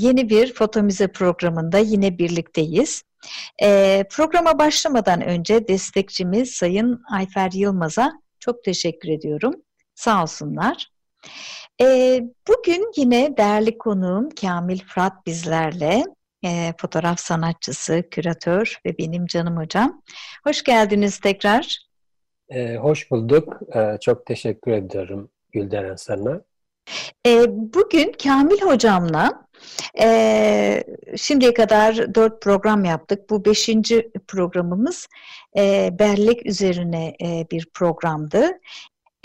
Yeni 0.00 0.30
bir 0.30 0.54
Foto 0.54 0.82
Müze 0.82 1.08
programında 1.08 1.78
yine 1.78 2.18
birlikteyiz. 2.18 3.02
Ee, 3.62 4.04
programa 4.10 4.58
başlamadan 4.58 5.20
önce 5.20 5.68
destekçimiz 5.68 6.50
Sayın 6.50 7.02
Ayfer 7.12 7.50
Yılmaz'a 7.54 8.12
çok 8.38 8.64
teşekkür 8.64 9.08
ediyorum. 9.08 9.54
Sağ 9.94 10.22
olsunlar. 10.22 10.86
Ee, 11.82 12.20
bugün 12.48 12.92
yine 12.96 13.36
değerli 13.36 13.78
konuğum 13.78 14.30
Kamil 14.30 14.78
Fırat 14.78 15.26
bizlerle. 15.26 16.04
E, 16.44 16.74
fotoğraf 16.78 17.20
sanatçısı, 17.20 18.02
küratör 18.10 18.80
ve 18.86 18.98
benim 18.98 19.26
canım 19.26 19.56
hocam. 19.56 20.02
Hoş 20.44 20.62
geldiniz 20.62 21.18
tekrar. 21.18 21.78
Ee, 22.48 22.76
hoş 22.76 23.10
bulduk. 23.10 23.60
Ee, 23.74 23.98
çok 24.00 24.26
teşekkür 24.26 24.72
ediyorum 24.72 25.30
Gülderen 25.52 25.96
sana. 25.96 26.40
E, 27.26 27.44
bugün 27.48 28.12
Kamil 28.22 28.60
hocamla 28.60 29.49
e, 30.00 30.84
şimdiye 31.16 31.54
kadar 31.54 32.14
dört 32.14 32.42
program 32.42 32.84
yaptık. 32.84 33.30
Bu 33.30 33.44
beşinci 33.44 34.10
programımız 34.28 35.08
e, 35.56 35.90
bellek 35.98 36.46
üzerine 36.46 37.16
e, 37.22 37.46
bir 37.50 37.66
programdı. 37.74 38.50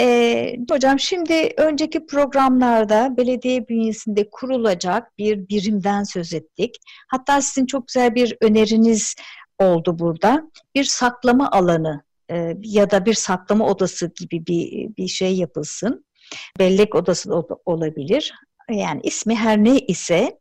E, 0.01 0.57
hocam 0.69 0.99
şimdi 0.99 1.53
önceki 1.57 2.05
programlarda 2.05 3.17
belediye 3.17 3.67
bünyesinde 3.67 4.29
kurulacak 4.29 5.17
bir 5.17 5.49
birimden 5.49 6.03
söz 6.03 6.33
ettik. 6.33 6.75
Hatta 7.07 7.41
sizin 7.41 7.65
çok 7.65 7.87
güzel 7.87 8.15
bir 8.15 8.37
öneriniz 8.41 9.15
oldu 9.59 9.99
burada. 9.99 10.51
Bir 10.75 10.83
saklama 10.83 11.51
alanı 11.51 12.03
e, 12.31 12.57
ya 12.63 12.91
da 12.91 13.05
bir 13.05 13.13
saklama 13.13 13.67
odası 13.67 14.11
gibi 14.19 14.47
bir, 14.47 14.95
bir 14.97 15.07
şey 15.07 15.35
yapılsın. 15.35 16.05
Bellek 16.59 16.95
odası 16.95 17.29
da 17.29 17.43
olabilir. 17.65 18.33
Yani 18.71 19.01
ismi 19.03 19.35
her 19.35 19.63
ne 19.63 19.79
ise 19.79 20.39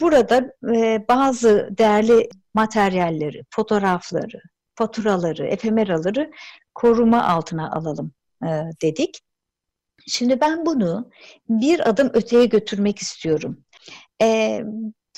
burada 0.00 0.52
e, 0.74 1.04
bazı 1.08 1.68
değerli 1.78 2.28
materyalleri, 2.54 3.42
fotoğrafları, 3.50 4.40
faturaları, 4.74 5.46
efemeraları 5.46 6.30
koruma 6.74 7.24
altına 7.24 7.72
alalım 7.72 8.12
e, 8.42 8.48
dedik. 8.82 9.20
Şimdi 10.06 10.40
ben 10.40 10.66
bunu 10.66 11.10
bir 11.48 11.88
adım 11.88 12.10
öteye 12.14 12.46
götürmek 12.46 12.98
istiyorum. 12.98 13.64
E, 14.22 14.60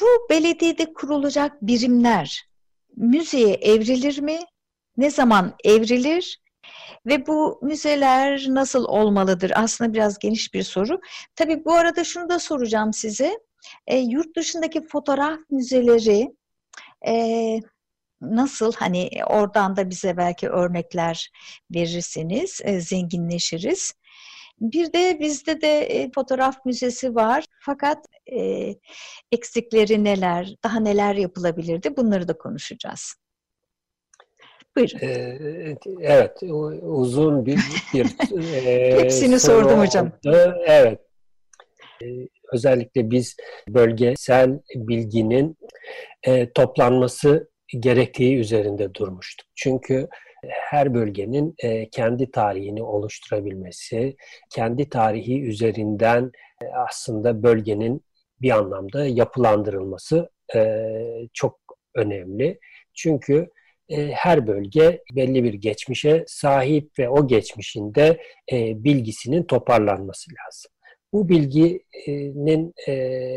bu 0.00 0.06
belediyede 0.30 0.92
kurulacak 0.92 1.62
birimler 1.62 2.48
müzeye 2.96 3.54
evrilir 3.54 4.20
mi? 4.20 4.38
Ne 4.96 5.10
zaman 5.10 5.54
evrilir? 5.64 6.40
Ve 7.06 7.26
bu 7.26 7.58
müzeler 7.62 8.46
nasıl 8.48 8.84
olmalıdır? 8.84 9.52
Aslında 9.54 9.92
biraz 9.94 10.18
geniş 10.18 10.54
bir 10.54 10.62
soru. 10.62 11.00
Tabii 11.36 11.64
bu 11.64 11.74
arada 11.74 12.04
şunu 12.04 12.28
da 12.28 12.38
soracağım 12.38 12.92
size. 12.92 13.38
E, 13.86 13.98
yurt 13.98 14.36
dışındaki 14.36 14.86
fotoğraf 14.86 15.38
müzeleri 15.50 16.28
e, 17.06 17.14
nasıl? 18.20 18.72
Hani 18.72 19.10
oradan 19.26 19.76
da 19.76 19.90
bize 19.90 20.16
belki 20.16 20.48
örnekler 20.48 21.30
verirseniz 21.74 22.60
e, 22.64 22.80
zenginleşiriz. 22.80 23.94
Bir 24.60 24.92
de 24.92 25.20
bizde 25.20 25.60
de 25.60 25.80
e, 25.80 26.10
fotoğraf 26.12 26.64
müzesi 26.64 27.14
var. 27.14 27.44
Fakat 27.60 28.06
e, 28.32 28.74
eksikleri 29.32 30.04
neler, 30.04 30.54
daha 30.64 30.80
neler 30.80 31.14
yapılabilirdi 31.14 31.96
bunları 31.96 32.28
da 32.28 32.38
konuşacağız. 32.38 33.14
Buyurun. 34.78 34.98
Ee, 35.02 35.76
evet, 36.00 36.42
uzun 36.82 37.46
bir... 37.46 37.58
bir 37.94 38.06
e, 38.66 39.02
Hepsini 39.02 39.40
sordum 39.40 39.78
hocam. 39.80 40.12
Evet. 40.66 41.00
Ee, 42.02 42.06
özellikle 42.52 43.10
biz 43.10 43.36
bölgesel 43.68 44.60
bilginin 44.74 45.56
e, 46.22 46.52
toplanması 46.52 47.50
gerektiği 47.80 48.36
üzerinde 48.38 48.94
durmuştuk. 48.94 49.46
Çünkü 49.54 50.08
her 50.50 50.94
bölgenin 50.94 51.54
e, 51.62 51.90
kendi 51.90 52.30
tarihini 52.30 52.82
oluşturabilmesi, 52.82 54.16
kendi 54.50 54.88
tarihi 54.88 55.42
üzerinden 55.42 56.32
e, 56.62 56.66
aslında 56.88 57.42
bölgenin 57.42 58.02
bir 58.42 58.50
anlamda 58.50 59.06
yapılandırılması 59.06 60.30
e, 60.54 60.82
çok 61.32 61.60
önemli. 61.94 62.58
Çünkü 62.94 63.50
her 63.90 64.46
bölge 64.46 65.02
belli 65.14 65.44
bir 65.44 65.54
geçmişe 65.54 66.24
sahip 66.26 66.98
ve 66.98 67.08
o 67.08 67.26
geçmişinde 67.26 68.20
e, 68.52 68.84
bilgisinin 68.84 69.42
toparlanması 69.42 70.30
lazım. 70.30 70.70
Bu 71.12 71.28
bilginin 71.28 72.74
e, 72.88 72.92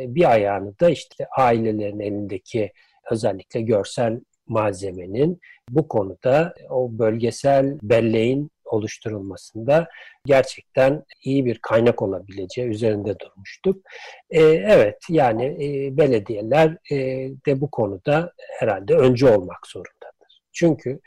bir 0.07 0.31
ayağını 0.31 0.79
da 0.79 0.90
işte 0.90 1.28
ailelerin 1.38 2.00
elindeki 2.00 2.72
özellikle 3.11 3.61
görsel 3.61 4.19
malzemenin 4.47 5.40
bu 5.69 5.88
konuda 5.88 6.53
o 6.69 7.00
bölgesel 7.00 7.78
belleğin 7.81 8.51
oluşturulmasında 8.66 9.88
gerçekten 10.25 11.03
iyi 11.23 11.45
bir 11.45 11.57
kaynak 11.57 12.01
olabileceği 12.01 12.67
üzerinde 12.67 13.19
durmuştuk. 13.19 13.85
Ee, 14.29 14.41
evet 14.44 14.97
yani 15.09 15.45
e, 15.45 15.97
belediyeler 15.97 16.78
e, 16.91 16.97
de 17.45 17.61
bu 17.61 17.72
konuda 17.72 18.34
herhalde 18.59 18.95
öncü 18.95 19.28
olmak 19.28 19.67
zorunda. 19.67 20.11
Çünkü 20.53 21.00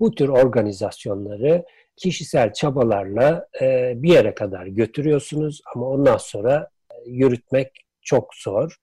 bu 0.00 0.14
tür 0.14 0.28
organizasyonları 0.28 1.64
kişisel 1.96 2.52
çabalarla 2.52 3.48
e, 3.60 3.92
bir 3.96 4.12
yere 4.12 4.34
kadar 4.34 4.66
götürüyorsunuz 4.66 5.60
ama 5.74 5.88
ondan 5.88 6.16
sonra 6.16 6.68
e, 6.90 7.10
yürütmek 7.10 7.68
çok 8.02 8.34
zor. 8.34 8.76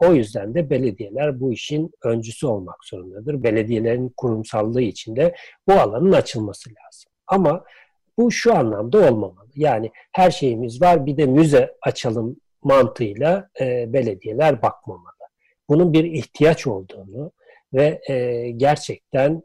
O 0.00 0.14
yüzden 0.14 0.54
de 0.54 0.70
belediyeler 0.70 1.40
bu 1.40 1.52
işin 1.52 1.90
öncüsü 2.04 2.46
olmak 2.46 2.84
zorundadır. 2.84 3.42
Belediyelerin 3.42 4.12
kurumsallığı 4.16 4.82
içinde 4.82 5.34
bu 5.68 5.72
alanın 5.72 6.12
açılması 6.12 6.70
lazım. 6.70 7.12
Ama 7.26 7.64
bu 8.18 8.30
şu 8.30 8.54
anlamda 8.54 8.98
olmamalı. 8.98 9.50
Yani 9.54 9.90
her 10.12 10.30
şeyimiz 10.30 10.82
var 10.82 11.06
bir 11.06 11.16
de 11.16 11.26
müze 11.26 11.74
açalım 11.82 12.36
mantığıyla 12.62 13.50
e, 13.60 13.92
belediyeler 13.92 14.62
bakmamalı. 14.62 15.06
Bunun 15.68 15.92
bir 15.92 16.04
ihtiyaç 16.04 16.66
olduğunu 16.66 17.32
ve 17.74 18.00
e, 18.08 18.50
gerçekten 18.50 19.42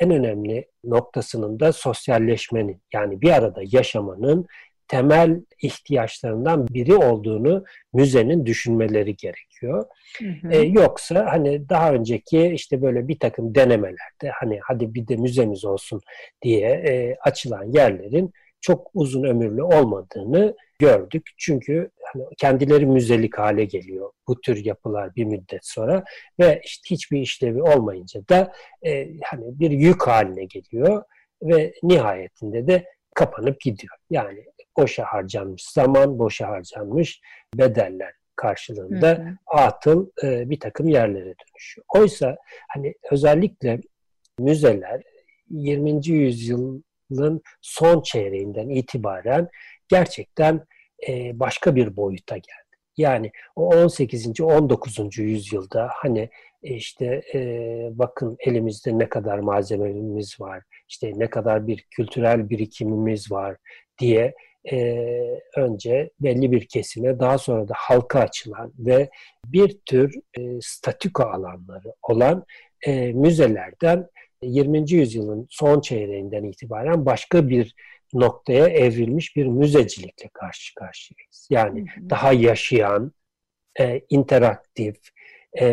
en 0.00 0.10
önemli 0.10 0.66
noktasının 0.84 1.60
da 1.60 1.72
sosyalleşmenin 1.72 2.82
yani 2.92 3.20
bir 3.20 3.30
arada 3.30 3.60
yaşamanın 3.64 4.46
temel 4.88 5.40
ihtiyaçlarından 5.62 6.68
biri 6.68 6.94
olduğunu 6.94 7.64
müzenin 7.92 8.46
düşünmeleri 8.46 9.16
gerekiyor. 9.16 9.84
Hı 10.18 10.24
hı. 10.24 10.52
Ee, 10.52 10.58
yoksa 10.58 11.26
hani 11.30 11.68
daha 11.68 11.92
önceki 11.92 12.46
işte 12.46 12.82
böyle 12.82 13.08
bir 13.08 13.18
takım 13.18 13.54
denemelerde 13.54 14.30
hani 14.32 14.60
hadi 14.62 14.94
bir 14.94 15.08
de 15.08 15.16
müzemiz 15.16 15.64
olsun 15.64 16.00
diye 16.42 16.68
e, 16.68 17.16
açılan 17.20 17.72
yerlerin 17.72 18.32
çok 18.60 18.90
uzun 18.94 19.24
ömürlü 19.24 19.62
olmadığını 19.62 20.56
gördük. 20.78 21.30
Çünkü 21.36 21.90
hani 22.12 22.24
kendileri 22.38 22.86
müzelik 22.86 23.38
hale 23.38 23.64
geliyor 23.64 24.12
bu 24.28 24.40
tür 24.40 24.64
yapılar 24.64 25.16
bir 25.16 25.24
müddet 25.24 25.66
sonra 25.66 26.04
ve 26.40 26.60
işte 26.64 26.94
hiçbir 26.94 27.20
işlevi 27.20 27.62
olmayınca 27.62 28.28
da 28.28 28.52
e, 28.86 29.08
hani 29.24 29.60
bir 29.60 29.70
yük 29.70 30.06
haline 30.06 30.44
geliyor 30.44 31.02
ve 31.42 31.72
nihayetinde 31.82 32.66
de 32.66 32.84
kapanıp 33.14 33.60
gidiyor. 33.60 33.96
Yani 34.10 34.44
boşa 34.76 35.04
harcanmış 35.04 35.64
zaman, 35.64 36.18
boşa 36.18 36.48
harcanmış 36.48 37.20
bedeller 37.54 38.12
karşılığında 38.36 39.08
hı 39.10 39.22
hı. 39.22 39.36
atıl 39.46 40.10
e, 40.22 40.50
bir 40.50 40.60
takım 40.60 40.88
yerlere 40.88 41.24
dönüşüyor. 41.24 41.84
Oysa 41.94 42.36
hani 42.68 42.94
özellikle 43.10 43.80
müzeler 44.38 45.02
20. 45.50 46.08
yüzyılın 46.08 47.42
son 47.60 48.02
çeyreğinden 48.02 48.68
itibaren 48.68 49.48
gerçekten 49.88 50.66
e, 51.08 51.40
başka 51.40 51.76
bir 51.76 51.96
boyuta 51.96 52.36
geldi. 52.36 52.76
Yani 52.96 53.30
o 53.56 53.66
18. 53.66 54.40
19. 54.40 55.18
yüzyılda 55.18 55.90
hani 55.92 56.30
e, 56.62 56.74
işte 56.74 57.22
e, 57.34 57.40
bakın 57.92 58.36
elimizde 58.40 58.98
ne 58.98 59.08
kadar 59.08 59.38
malzememiz 59.38 60.40
var, 60.40 60.62
işte 60.88 61.12
ne 61.16 61.30
kadar 61.30 61.66
bir 61.66 61.86
kültürel 61.90 62.50
birikimimiz 62.50 63.32
var 63.32 63.56
diye 63.98 64.34
önce 65.56 66.10
belli 66.20 66.52
bir 66.52 66.68
kesime 66.68 67.20
daha 67.20 67.38
sonra 67.38 67.68
da 67.68 67.74
halka 67.76 68.20
açılan 68.20 68.72
ve 68.78 69.10
bir 69.46 69.78
tür 69.86 70.14
statüko 70.60 71.22
alanları 71.22 71.94
olan 72.02 72.44
müzelerden 73.12 74.06
20. 74.42 74.90
yüzyılın 74.92 75.46
son 75.50 75.80
çeyreğinden 75.80 76.44
itibaren 76.44 77.06
başka 77.06 77.48
bir 77.48 77.74
noktaya 78.14 78.66
evrilmiş 78.66 79.36
bir 79.36 79.46
müzecilikle 79.46 80.28
karşı 80.28 80.74
karşıyayız. 80.74 81.48
Yani 81.50 81.80
hı 81.80 82.00
hı. 82.00 82.10
daha 82.10 82.32
yaşayan, 82.32 83.12
e, 83.80 84.00
interaktif 84.08 84.96
e, 85.60 85.68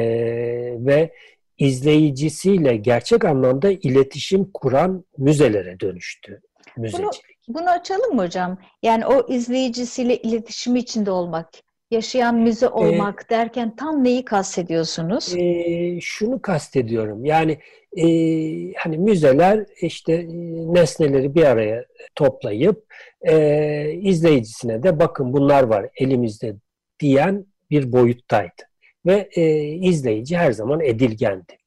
ve 0.80 1.14
izleyicisiyle 1.58 2.76
gerçek 2.76 3.26
anlamda 3.26 3.72
iletişim 3.72 4.52
kuran 4.54 5.06
müzelere 5.18 5.80
dönüştü 5.80 6.42
müzecilik. 6.78 7.04
Bunu, 7.48 7.58
bunu 7.58 7.70
açalım 7.70 8.16
mı 8.16 8.24
hocam? 8.24 8.58
Yani 8.84 9.06
o 9.06 9.34
izleyicisiyle 9.34 10.18
iletişim 10.18 10.76
içinde 10.76 11.12
olmak, 11.12 11.50
yaşayan 11.92 12.36
müze 12.36 12.66
ee, 12.66 12.70
olmak 12.70 13.26
ee, 13.26 13.30
derken 13.30 13.76
tam 13.76 14.04
neyi 14.04 14.26
kastediyorsunuz? 14.26 15.36
E, 15.38 16.00
şunu 16.02 16.42
kastediyorum. 16.42 17.26
Yani 17.26 17.58
e, 17.98 18.04
hani 18.74 18.98
müzeler 18.98 19.66
işte 19.82 20.14
e, 20.14 20.28
nesneleri 20.74 21.36
bir 21.36 21.44
araya 21.44 21.86
toplayıp 22.16 22.86
e, 23.22 23.94
izleyicisine 23.94 24.84
de 24.84 25.00
bakın 25.00 25.34
bunlar 25.34 25.64
var 25.64 25.90
elimizde 25.96 26.56
diyen 27.00 27.46
bir 27.70 27.92
boyuttaydı. 27.92 28.68
Ve 29.06 29.30
e, 29.36 29.64
izleyici 29.68 30.38
her 30.38 30.52
zaman 30.52 30.82
edilgendi. 30.82 31.58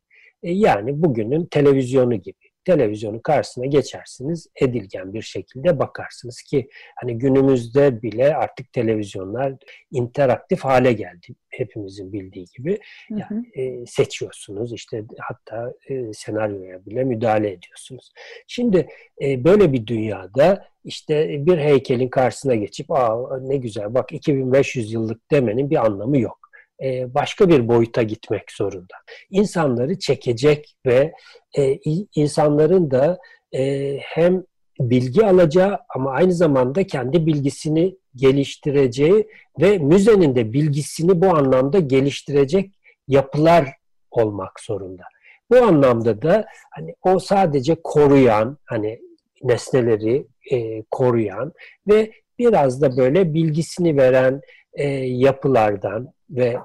E, 0.42 0.52
yani 0.52 1.02
bugünün 1.02 1.46
televizyonu 1.46 2.14
gibi 2.14 2.39
televizyonun 2.64 3.18
karşısına 3.18 3.66
geçersiniz, 3.66 4.46
edilgen 4.56 5.14
bir 5.14 5.22
şekilde 5.22 5.78
bakarsınız 5.78 6.42
ki 6.42 6.68
hani 7.00 7.18
günümüzde 7.18 8.02
bile 8.02 8.36
artık 8.36 8.72
televizyonlar 8.72 9.54
interaktif 9.90 10.60
hale 10.60 10.92
geldi 10.92 11.34
hepimizin 11.48 12.12
bildiği 12.12 12.46
gibi. 12.56 12.78
Yani, 13.10 13.50
e, 13.54 13.86
seçiyorsunuz 13.86 14.72
işte 14.72 15.04
hatta 15.18 15.74
e, 15.88 16.12
senaryoya 16.12 16.86
bile 16.86 17.04
müdahale 17.04 17.50
ediyorsunuz. 17.52 18.12
Şimdi 18.46 18.88
e, 19.22 19.44
böyle 19.44 19.72
bir 19.72 19.86
dünyada 19.86 20.64
işte 20.84 21.46
bir 21.46 21.58
heykelin 21.58 22.08
karşısına 22.08 22.54
geçip 22.54 22.90
aa 22.90 23.38
ne 23.40 23.56
güzel 23.56 23.94
bak 23.94 24.12
2500 24.12 24.92
yıllık 24.92 25.30
demenin 25.30 25.70
bir 25.70 25.84
anlamı 25.86 26.18
yok. 26.18 26.39
E, 26.84 27.14
başka 27.14 27.48
bir 27.48 27.68
boyuta 27.68 28.02
gitmek 28.02 28.52
zorunda. 28.52 28.94
İnsanları 29.30 29.98
çekecek 29.98 30.74
ve 30.86 31.12
e, 31.58 31.78
insanların 32.14 32.90
da 32.90 33.18
e, 33.54 33.96
hem 33.98 34.44
bilgi 34.80 35.26
alacağı 35.26 35.78
ama 35.94 36.10
aynı 36.10 36.32
zamanda 36.32 36.86
kendi 36.86 37.26
bilgisini 37.26 37.96
geliştireceği 38.16 39.28
ve 39.60 39.78
müzenin 39.78 40.34
de 40.34 40.52
bilgisini 40.52 41.20
bu 41.22 41.36
anlamda 41.36 41.78
geliştirecek 41.78 42.70
yapılar 43.08 43.68
olmak 44.10 44.60
zorunda. 44.60 45.02
Bu 45.50 45.56
anlamda 45.56 46.22
da 46.22 46.46
hani 46.70 46.94
o 47.02 47.18
sadece 47.18 47.76
koruyan 47.84 48.58
hani 48.64 49.00
nesneleri 49.42 50.26
e, 50.52 50.82
koruyan 50.90 51.52
ve 51.88 52.12
biraz 52.38 52.82
da 52.82 52.96
böyle 52.96 53.34
bilgisini 53.34 53.96
veren 53.96 54.40
e, 54.72 54.88
yapılardan 54.88 56.12
ve 56.30 56.56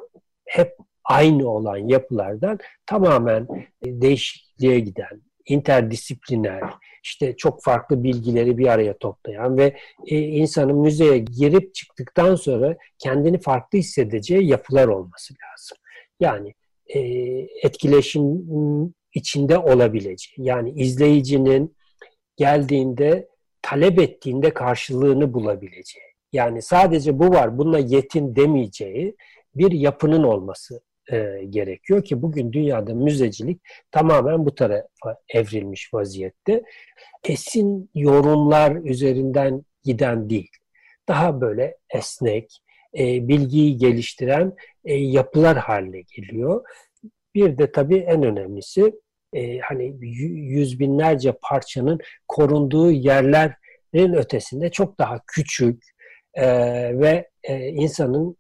hep 0.46 0.78
aynı 1.04 1.50
olan 1.50 1.78
yapılardan 1.78 2.60
tamamen 2.86 3.48
e, 3.86 4.02
değişikliğe 4.02 4.80
giden, 4.80 5.22
interdisipliner, 5.46 6.64
işte 7.04 7.36
çok 7.38 7.64
farklı 7.64 8.04
bilgileri 8.04 8.58
bir 8.58 8.68
araya 8.68 8.98
toplayan 8.98 9.58
ve 9.58 9.78
e, 10.08 10.20
insanın 10.20 10.78
müzeye 10.78 11.18
girip 11.18 11.76
çıktıktan 11.76 12.36
sonra 12.36 12.78
kendini 13.00 13.40
farklı 13.40 13.78
hissedeceği 13.78 14.48
yapılar 14.48 14.88
olması 14.88 15.34
lazım. 15.34 15.78
Yani 16.20 16.54
e, 16.88 17.00
etkileşim 17.64 18.46
içinde 19.14 19.58
olabileceği, 19.58 20.48
yani 20.48 20.72
izleyicinin 20.72 21.76
geldiğinde 22.38 23.28
talep 23.62 24.00
ettiğinde 24.00 24.54
karşılığını 24.54 25.34
bulabileceği. 25.34 26.06
Yani 26.34 26.62
sadece 26.62 27.20
bu 27.20 27.30
var, 27.30 27.58
bununla 27.58 27.80
yetin 27.80 28.36
demeyeceği 28.36 29.16
bir 29.56 29.72
yapının 29.72 30.24
olması 30.24 30.81
e, 31.12 31.46
gerekiyor 31.50 32.04
ki 32.04 32.22
bugün 32.22 32.54
dünyada 32.54 32.94
müzecilik 32.94 33.62
tamamen 33.92 34.46
bu 34.46 34.56
tarafa 34.56 35.18
evrilmiş 35.30 35.94
vaziyette. 35.94 36.63
Kesin 37.24 37.90
yorumlar 37.96 38.75
üzerinden 38.75 39.66
giden 39.84 40.30
değil. 40.30 40.52
Daha 41.07 41.42
böyle 41.42 41.78
esnek, 41.90 42.62
e, 42.98 43.28
bilgiyi 43.28 43.78
geliştiren 43.78 44.54
e, 44.86 44.94
yapılar 44.94 45.58
haline 45.58 46.01
geliyor. 46.01 46.63
Bir 47.36 47.58
de 47.58 47.72
tabii 47.72 47.98
en 47.98 48.24
önemlisi 48.24 48.94
e, 49.34 49.60
hani 49.60 49.96
yüz 50.01 50.80
binlerce 50.80 51.34
parçanın 51.42 52.00
korunduğu 52.28 52.92
yerlerin 52.92 54.13
ötesinde 54.13 54.72
çok 54.72 55.00
daha 55.00 55.19
küçük 55.28 55.84
e, 56.34 56.48
ve 57.00 57.30
e, 57.44 57.68
insanın 57.68 58.38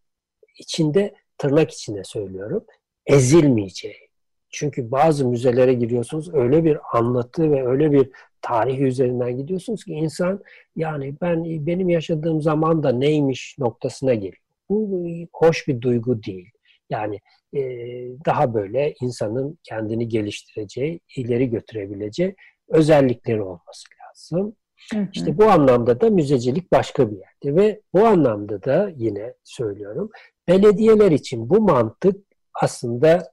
içinde 0.59 1.13
tırnak 1.37 1.71
içinde 1.71 2.03
söylüyorum 2.03 2.65
ezilmeyeceği. 3.05 4.05
Çünkü 4.49 4.91
bazı 4.91 5.27
müzelere 5.27 5.73
giriyorsunuz 5.73 6.33
öyle 6.33 6.63
bir 6.63 6.77
anlatı 6.93 7.51
ve 7.51 7.67
öyle 7.67 7.91
bir 7.91 8.09
tarih 8.41 8.79
üzerinden 8.79 9.37
gidiyorsunuz 9.37 9.83
ki 9.83 9.93
insan 9.93 10.43
yani 10.75 11.15
ben 11.21 11.45
benim 11.65 11.89
yaşadığım 11.89 12.41
zaman 12.41 12.83
da 12.83 12.91
neymiş 12.91 13.55
noktasına 13.59 14.13
geliyor. 14.13 14.43
Bu 14.69 15.05
hoş 15.33 15.67
bir 15.67 15.81
duygu 15.81 16.23
değil. 16.23 16.49
Yani 16.89 17.19
e, 17.53 17.61
daha 18.25 18.53
böyle 18.53 18.93
insanın 19.01 19.57
kendini 19.63 20.07
geliştireceği, 20.07 20.99
ileri 21.15 21.49
götürebileceği 21.49 22.35
özellikleri 22.67 23.41
olması 23.41 23.87
lazım. 24.01 24.55
Hı 24.93 24.99
hı. 24.99 25.07
İşte 25.13 25.37
bu 25.37 25.45
anlamda 25.45 26.01
da 26.01 26.09
müzecilik 26.09 26.71
başka 26.71 27.11
bir 27.11 27.17
yerde 27.17 27.61
ve 27.61 27.81
bu 27.93 28.05
anlamda 28.05 28.63
da 28.63 28.91
yine 28.95 29.33
söylüyorum 29.43 30.09
belediyeler 30.47 31.11
için 31.11 31.49
bu 31.49 31.61
mantık 31.61 32.25
aslında 32.53 33.31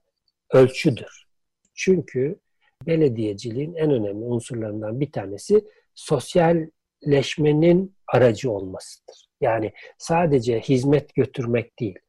ölçüdür. 0.53 1.27
Çünkü 1.75 2.39
belediyeciliğin 2.87 3.75
en 3.75 3.91
önemli 3.91 4.25
unsurlarından 4.25 4.99
bir 4.99 5.11
tanesi 5.11 5.65
sosyalleşmenin 5.95 7.95
aracı 8.07 8.51
olmasıdır. 8.51 9.29
Yani 9.41 9.73
sadece 9.97 10.59
hizmet 10.59 11.15
götürmek 11.15 11.79
değil, 11.79 11.99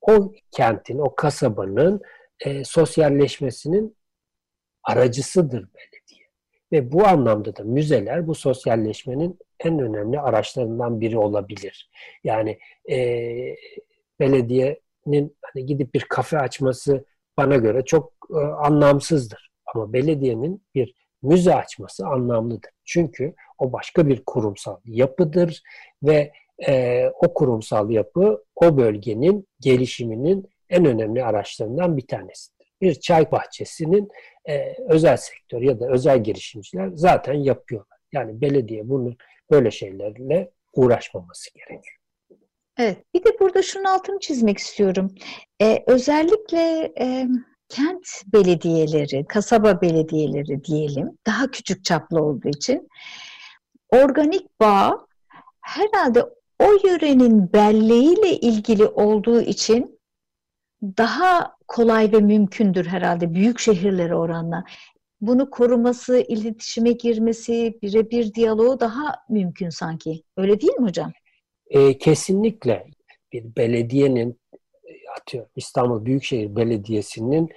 o 0.00 0.32
kentin, 0.50 0.98
o 0.98 1.14
kasabanın 1.14 2.00
e, 2.40 2.64
sosyalleşmesinin 2.64 3.96
aracısıdır 4.84 5.68
belediye. 5.74 5.91
Ve 6.72 6.92
bu 6.92 7.06
anlamda 7.06 7.56
da 7.56 7.64
müzeler 7.64 8.26
bu 8.26 8.34
sosyalleşmenin 8.34 9.38
en 9.60 9.78
önemli 9.78 10.20
araçlarından 10.20 11.00
biri 11.00 11.18
olabilir. 11.18 11.90
Yani 12.24 12.58
e, 12.90 12.96
belediyenin 14.20 15.36
hani 15.42 15.66
gidip 15.66 15.94
bir 15.94 16.00
kafe 16.00 16.38
açması 16.38 17.04
bana 17.36 17.56
göre 17.56 17.84
çok 17.84 18.12
e, 18.30 18.38
anlamsızdır. 18.38 19.52
Ama 19.74 19.92
belediyenin 19.92 20.62
bir 20.74 20.94
müze 21.22 21.54
açması 21.54 22.06
anlamlıdır. 22.06 22.70
Çünkü 22.84 23.34
o 23.58 23.72
başka 23.72 24.06
bir 24.06 24.22
kurumsal 24.26 24.76
yapıdır 24.84 25.62
ve 26.02 26.32
e, 26.68 27.06
o 27.08 27.34
kurumsal 27.34 27.90
yapı 27.90 28.44
o 28.56 28.76
bölgenin 28.76 29.48
gelişiminin 29.60 30.48
en 30.70 30.84
önemli 30.84 31.24
araçlarından 31.24 31.96
bir 31.96 32.06
tanesidir. 32.06 32.61
Bir 32.82 32.94
çay 32.94 33.32
bahçesinin 33.32 34.08
e, 34.48 34.74
özel 34.88 35.16
sektör 35.16 35.62
ya 35.62 35.80
da 35.80 35.88
özel 35.88 36.24
girişimciler 36.24 36.90
zaten 36.94 37.34
yapıyorlar. 37.34 37.98
Yani 38.12 38.40
belediye 38.40 38.88
bunun 38.88 39.16
böyle 39.50 39.70
şeylerle 39.70 40.50
uğraşmaması 40.72 41.54
gerekiyor. 41.54 41.98
Evet, 42.78 42.98
bir 43.14 43.24
de 43.24 43.40
burada 43.40 43.62
şunun 43.62 43.84
altını 43.84 44.20
çizmek 44.20 44.58
istiyorum. 44.58 45.14
Ee, 45.62 45.84
özellikle 45.86 46.92
e, 47.00 47.28
kent 47.68 48.06
belediyeleri, 48.32 49.26
kasaba 49.26 49.80
belediyeleri 49.80 50.64
diyelim, 50.64 51.18
daha 51.26 51.50
küçük 51.50 51.84
çaplı 51.84 52.22
olduğu 52.22 52.48
için 52.48 52.88
organik 53.90 54.60
bağ 54.60 55.06
herhalde 55.60 56.22
o 56.58 56.72
yörenin 56.86 57.52
belleğiyle 57.52 58.36
ilgili 58.36 58.86
olduğu 58.86 59.40
için 59.40 60.00
daha 60.82 61.56
kolay 61.68 62.12
ve 62.12 62.20
mümkündür 62.20 62.86
herhalde 62.86 63.34
büyük 63.34 63.58
şehirlere 63.58 64.14
oranla. 64.14 64.64
Bunu 65.20 65.50
koruması, 65.50 66.24
iletişime 66.28 66.92
girmesi, 66.92 67.78
birebir 67.82 68.34
diyaloğu 68.34 68.80
daha 68.80 69.14
mümkün 69.28 69.68
sanki. 69.68 70.22
Öyle 70.36 70.60
değil 70.60 70.72
mi 70.72 70.86
hocam? 70.86 71.12
E, 71.70 71.98
kesinlikle 71.98 72.86
bir 73.32 73.56
belediyenin 73.56 74.40
atıyorum 75.20 75.50
İstanbul 75.56 76.04
Büyükşehir 76.04 76.56
Belediyesi'nin 76.56 77.48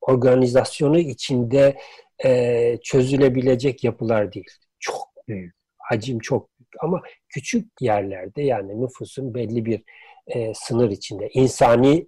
organizasyonu 0.00 0.98
içinde 0.98 1.78
e, 2.24 2.78
çözülebilecek 2.82 3.84
yapılar 3.84 4.32
değil. 4.32 4.50
Çok 4.78 5.08
büyük, 5.28 5.54
hacim 5.78 6.18
çok 6.18 6.58
büyük. 6.58 6.70
Ama 6.80 7.02
küçük 7.28 7.70
yerlerde 7.80 8.42
yani 8.42 8.82
nüfusun 8.82 9.34
belli 9.34 9.64
bir 9.64 9.82
e, 10.26 10.54
sınır 10.54 10.90
içinde, 10.90 11.28
insani 11.28 12.06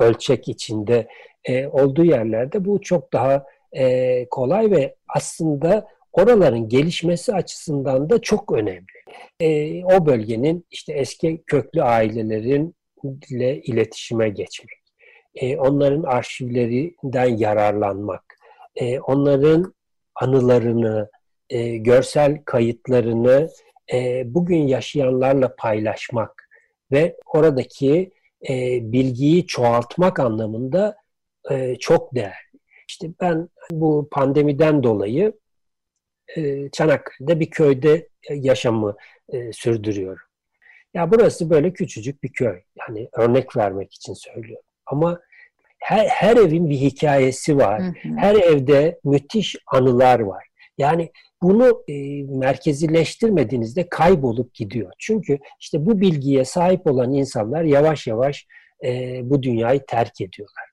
ölçek 0.00 0.48
içinde 0.48 1.08
e, 1.44 1.66
olduğu 1.66 2.04
yerlerde 2.04 2.64
bu 2.64 2.80
çok 2.80 3.12
daha 3.12 3.44
e, 3.72 4.26
kolay 4.28 4.70
ve 4.70 4.94
aslında 5.08 5.88
oraların 6.12 6.68
gelişmesi 6.68 7.34
açısından 7.34 8.10
da 8.10 8.20
çok 8.20 8.52
önemli. 8.52 8.86
E, 9.40 9.84
o 9.84 10.06
bölgenin 10.06 10.66
işte 10.70 10.92
eski 10.92 11.42
köklü 11.46 11.82
ailelerinle 11.82 13.62
iletişime 13.62 14.28
geçmek, 14.28 14.78
e, 15.34 15.56
onların 15.56 16.02
arşivlerinden 16.02 17.36
yararlanmak, 17.36 18.24
e, 18.76 19.00
onların 19.00 19.74
anılarını, 20.14 21.10
e, 21.50 21.76
görsel 21.76 22.42
kayıtlarını 22.44 23.48
e, 23.92 24.22
bugün 24.34 24.66
yaşayanlarla 24.66 25.54
paylaşmak 25.56 26.48
ve 26.92 27.16
oradaki 27.26 28.12
e, 28.48 28.78
bilgiyi 28.92 29.46
çoğaltmak 29.46 30.20
anlamında 30.20 30.96
e, 31.50 31.76
çok 31.76 32.14
değerli. 32.14 32.34
İşte 32.88 33.08
ben 33.20 33.48
bu 33.70 34.08
pandemiden 34.10 34.82
dolayı 34.82 35.32
e, 36.36 36.70
Çanakkale'de 36.70 37.40
bir 37.40 37.50
köyde 37.50 38.08
yaşamı 38.30 38.96
e, 39.28 39.52
sürdürüyorum. 39.52 40.26
Ya 40.94 41.10
burası 41.10 41.50
böyle 41.50 41.72
küçücük 41.72 42.22
bir 42.22 42.32
köy. 42.32 42.60
Yani 42.78 43.08
örnek 43.12 43.56
vermek 43.56 43.94
için 43.94 44.14
söylüyorum. 44.14 44.64
Ama 44.86 45.20
her, 45.78 46.06
her 46.06 46.36
evin 46.36 46.70
bir 46.70 46.76
hikayesi 46.76 47.56
var. 47.56 47.82
Hı 47.82 47.86
hı. 47.86 48.16
Her 48.16 48.34
evde 48.34 49.00
müthiş 49.04 49.56
anılar 49.66 50.20
var. 50.20 50.46
Yani 50.78 51.12
bunu 51.44 51.84
e, 51.88 52.22
merkezileştirmediğinizde 52.22 53.88
kaybolup 53.88 54.54
gidiyor. 54.54 54.92
Çünkü 54.98 55.38
işte 55.60 55.86
bu 55.86 56.00
bilgiye 56.00 56.44
sahip 56.44 56.86
olan 56.86 57.12
insanlar 57.12 57.62
yavaş 57.62 58.06
yavaş 58.06 58.46
e, 58.84 59.20
bu 59.22 59.42
dünyayı 59.42 59.80
terk 59.86 60.20
ediyorlar. 60.20 60.64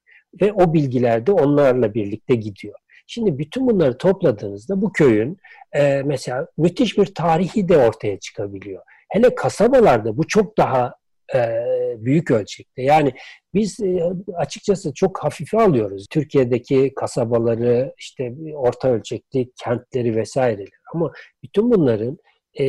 Ve 0.41 0.53
o 0.53 0.73
bilgiler 0.73 1.27
de 1.27 1.31
onlarla 1.31 1.93
birlikte 1.93 2.35
gidiyor. 2.35 2.75
Şimdi 3.07 3.37
bütün 3.37 3.67
bunları 3.67 3.97
topladığınızda 3.97 4.81
bu 4.81 4.91
köyün 4.91 5.37
e, 5.73 6.01
mesela 6.05 6.47
müthiş 6.57 6.97
bir 6.97 7.05
tarihi 7.05 7.69
de 7.69 7.77
ortaya 7.77 8.19
çıkabiliyor. 8.19 8.83
Hele 9.09 9.35
kasabalarda 9.35 10.17
bu 10.17 10.27
çok 10.27 10.57
daha 10.57 10.93
büyük 11.97 12.31
ölçekte. 12.31 12.81
Yani 12.81 13.13
biz 13.53 13.79
e, 13.79 14.03
açıkçası 14.35 14.93
çok 14.93 15.23
hafife 15.23 15.57
alıyoruz. 15.57 16.07
Türkiye'deki 16.09 16.93
kasabaları, 16.95 17.93
işte 17.97 18.33
orta 18.55 18.89
ölçekli 18.89 19.51
kentleri 19.63 20.15
vesaireleri. 20.15 20.69
Ama 20.93 21.11
bütün 21.43 21.71
bunların 21.71 22.17
e, 22.53 22.65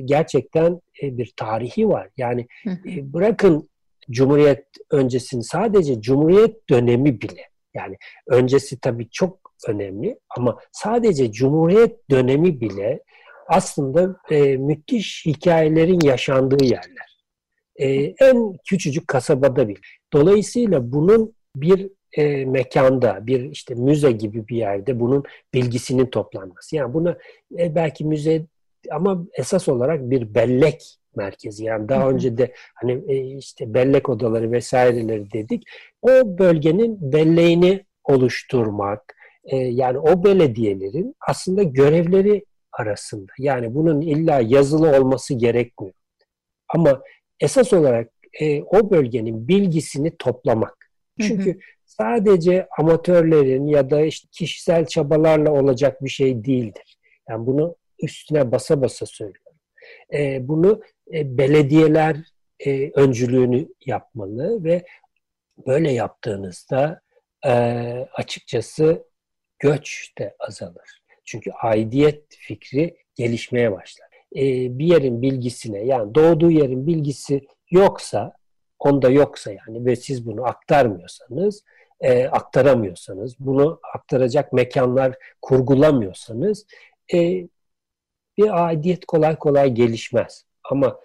gerçekten 0.00 0.80
bir 1.02 1.32
tarihi 1.36 1.88
var. 1.88 2.08
Yani 2.16 2.46
bırakın 2.86 3.68
Cumhuriyet 4.10 4.64
öncesini 4.90 5.44
sadece 5.44 6.00
Cumhuriyet 6.00 6.70
dönemi 6.70 7.20
bile 7.20 7.42
yani 7.74 7.96
öncesi 8.28 8.80
tabii 8.80 9.10
çok 9.10 9.52
önemli 9.68 10.18
ama 10.36 10.58
sadece 10.72 11.32
Cumhuriyet 11.32 12.10
dönemi 12.10 12.60
bile 12.60 13.00
aslında 13.48 14.16
e, 14.30 14.56
müthiş 14.56 15.26
hikayelerin 15.26 16.00
yaşandığı 16.04 16.64
yerler 16.64 17.07
e, 17.78 18.14
en 18.20 18.56
küçücük 18.68 19.08
kasabada 19.08 19.68
bir. 19.68 19.78
Dolayısıyla 20.12 20.92
bunun 20.92 21.34
bir 21.56 21.90
e, 22.12 22.44
mekanda, 22.44 23.26
bir 23.26 23.50
işte 23.50 23.74
müze 23.74 24.12
gibi 24.12 24.48
bir 24.48 24.56
yerde 24.56 25.00
bunun 25.00 25.24
bilgisinin 25.54 26.06
toplanması. 26.06 26.76
Yani 26.76 26.94
bunu 26.94 27.16
e, 27.58 27.74
belki 27.74 28.04
müze 28.04 28.46
ama 28.90 29.26
esas 29.32 29.68
olarak 29.68 30.10
bir 30.10 30.34
bellek 30.34 30.98
merkezi. 31.16 31.64
Yani 31.64 31.88
daha 31.88 32.10
önce 32.10 32.38
de 32.38 32.52
hani 32.74 33.04
e, 33.08 33.36
işte 33.36 33.74
bellek 33.74 34.08
odaları 34.08 34.52
vesaireleri 34.52 35.32
dedik. 35.32 35.62
O 36.02 36.38
bölgenin 36.38 37.12
belleğini 37.12 37.84
oluşturmak, 38.04 39.14
e, 39.44 39.56
yani 39.56 39.98
o 39.98 40.24
belediyelerin 40.24 41.16
aslında 41.28 41.62
görevleri 41.62 42.44
arasında. 42.72 43.32
Yani 43.38 43.74
bunun 43.74 44.00
illa 44.00 44.40
yazılı 44.40 44.98
olması 44.98 45.34
gerekmiyor. 45.34 45.94
Ama 46.74 47.02
esas 47.40 47.72
olarak 47.72 48.10
e, 48.40 48.62
o 48.62 48.90
bölgenin 48.90 49.48
bilgisini 49.48 50.16
toplamak. 50.16 50.90
Çünkü 51.20 51.50
hı 51.50 51.54
hı. 51.54 51.60
sadece 51.84 52.68
amatörlerin 52.78 53.66
ya 53.66 53.90
da 53.90 54.00
işte 54.00 54.28
kişisel 54.32 54.86
çabalarla 54.86 55.52
olacak 55.52 56.04
bir 56.04 56.10
şey 56.10 56.44
değildir. 56.44 56.98
Yani 57.28 57.46
bunu 57.46 57.76
üstüne 58.02 58.52
basa 58.52 58.82
basa 58.82 59.06
söylüyorum. 59.06 59.58
E, 60.12 60.48
bunu 60.48 60.82
e, 61.14 61.38
belediyeler 61.38 62.16
e, 62.60 62.90
öncülüğünü 62.90 63.68
yapmalı 63.86 64.64
ve 64.64 64.84
böyle 65.66 65.92
yaptığınızda 65.92 67.00
e, 67.46 67.50
açıkçası 68.14 69.04
göç 69.58 70.12
de 70.18 70.36
azalır. 70.38 71.02
Çünkü 71.24 71.50
aidiyet 71.50 72.24
fikri 72.30 72.96
gelişmeye 73.14 73.72
başlar 73.72 74.07
e, 74.36 74.42
bir 74.78 74.86
yerin 74.86 75.22
bilgisine 75.22 75.84
yani 75.84 76.14
doğduğu 76.14 76.50
yerin 76.50 76.86
bilgisi 76.86 77.46
yoksa 77.70 78.32
onda 78.78 79.10
yoksa 79.10 79.52
yani 79.52 79.84
ve 79.86 79.96
siz 79.96 80.26
bunu 80.26 80.44
aktarmıyorsanız 80.44 81.64
e, 82.00 82.26
aktaramıyorsanız 82.26 83.36
bunu 83.40 83.80
aktaracak 83.94 84.52
mekanlar 84.52 85.14
kurgulamıyorsanız 85.42 86.66
e, 87.14 87.48
bir 88.38 88.66
aidiyet 88.66 89.06
kolay 89.06 89.36
kolay 89.36 89.70
gelişmez. 89.70 90.44
Ama 90.70 91.00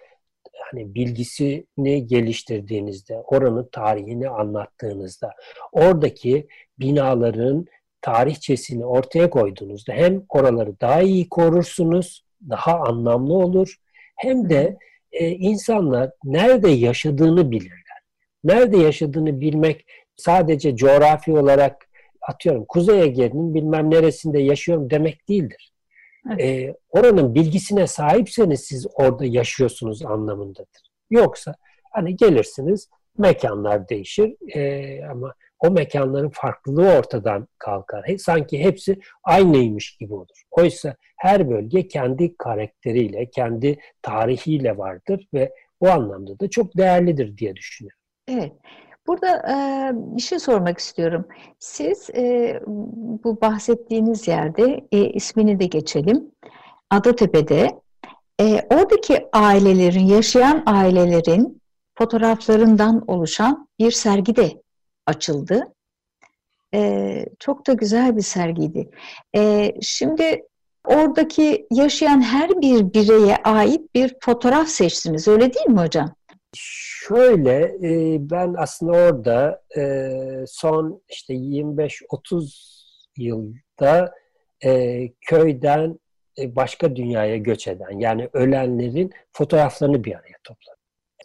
hani 0.70 0.94
bilgisini 0.94 2.06
geliştirdiğinizde, 2.06 3.20
oranın 3.20 3.68
tarihini 3.72 4.28
anlattığınızda, 4.28 5.32
oradaki 5.72 6.48
binaların 6.78 7.66
tarihçesini 8.00 8.86
ortaya 8.86 9.30
koyduğunuzda 9.30 9.92
hem 9.92 10.22
oraları 10.28 10.80
daha 10.80 11.02
iyi 11.02 11.28
korursunuz 11.28 12.23
daha 12.50 12.80
anlamlı 12.80 13.34
olur. 13.34 13.74
Hem 14.16 14.50
de 14.50 14.76
e, 15.12 15.30
insanlar 15.30 16.10
nerede 16.24 16.70
yaşadığını 16.70 17.50
bilirler. 17.50 17.78
Nerede 18.44 18.76
yaşadığını 18.76 19.40
bilmek 19.40 19.86
sadece 20.16 20.76
coğrafi 20.76 21.32
olarak 21.32 21.88
atıyorum 22.28 22.64
Kuzey 22.64 23.02
Ege'nin 23.02 23.54
bilmem 23.54 23.90
neresinde 23.90 24.40
yaşıyorum 24.40 24.90
demek 24.90 25.28
değildir. 25.28 25.72
Evet. 26.30 26.40
E, 26.40 26.74
oranın 26.90 27.34
bilgisine 27.34 27.86
sahipseniz 27.86 28.60
siz 28.60 28.86
orada 28.94 29.24
yaşıyorsunuz 29.24 30.04
anlamındadır. 30.04 30.90
Yoksa 31.10 31.54
hani 31.92 32.16
gelirsiniz 32.16 32.88
mekanlar 33.18 33.88
değişir 33.88 34.56
e, 34.56 35.04
ama 35.04 35.34
o 35.66 35.70
mekanların 35.70 36.28
farklılığı 36.28 36.98
ortadan 36.98 37.48
kalkar. 37.58 38.16
Sanki 38.18 38.58
hepsi 38.58 38.98
aynıymış 39.24 39.96
gibi 39.96 40.14
olur. 40.14 40.42
Oysa 40.50 40.96
her 41.16 41.50
bölge 41.50 41.88
kendi 41.88 42.36
karakteriyle, 42.36 43.30
kendi 43.30 43.78
tarihiyle 44.02 44.78
vardır 44.78 45.28
ve 45.34 45.52
bu 45.80 45.90
anlamda 45.90 46.40
da 46.40 46.50
çok 46.50 46.76
değerlidir 46.76 47.36
diye 47.36 47.56
düşünüyorum. 47.56 47.98
Evet. 48.28 48.52
Burada 49.06 49.36
e, 49.36 49.56
bir 50.16 50.22
şey 50.22 50.38
sormak 50.38 50.78
istiyorum. 50.78 51.28
Siz 51.58 52.10
e, 52.10 52.60
bu 53.24 53.40
bahsettiğiniz 53.40 54.28
yerde 54.28 54.86
e, 54.92 54.98
ismini 54.98 55.60
de 55.60 55.66
geçelim. 55.66 56.30
Adatepe'de 56.90 57.70
e, 58.40 58.60
oradaki 58.70 59.26
ailelerin, 59.32 60.06
yaşayan 60.06 60.62
ailelerin 60.66 61.62
fotoğraflarından 61.98 63.04
oluşan 63.06 63.68
bir 63.78 63.90
sergi 63.90 64.36
de 64.36 64.63
açıldı. 65.06 65.74
Ee, 66.74 67.26
çok 67.38 67.66
da 67.66 67.72
güzel 67.72 68.16
bir 68.16 68.22
sergiydi. 68.22 68.90
Ee, 69.36 69.74
şimdi 69.82 70.42
oradaki 70.84 71.66
yaşayan 71.70 72.22
her 72.22 72.50
bir 72.50 72.94
bireye 72.94 73.36
ait 73.36 73.94
bir 73.94 74.16
fotoğraf 74.20 74.68
seçtiniz. 74.68 75.28
Öyle 75.28 75.54
değil 75.54 75.66
mi 75.66 75.80
hocam? 75.80 76.14
Şöyle 76.56 77.60
e, 77.82 78.16
ben 78.20 78.54
aslında 78.58 78.92
orada 78.92 79.62
e, 79.76 80.10
son 80.46 81.02
işte 81.08 81.34
25-30 81.34 82.74
yılda 83.18 84.14
e, 84.64 85.00
köyden 85.20 85.98
başka 86.38 86.96
dünyaya 86.96 87.36
göç 87.36 87.68
eden 87.68 87.98
yani 87.98 88.28
ölenlerin 88.32 89.12
fotoğraflarını 89.32 90.04
bir 90.04 90.14
araya 90.14 90.38
topladım. 90.44 90.83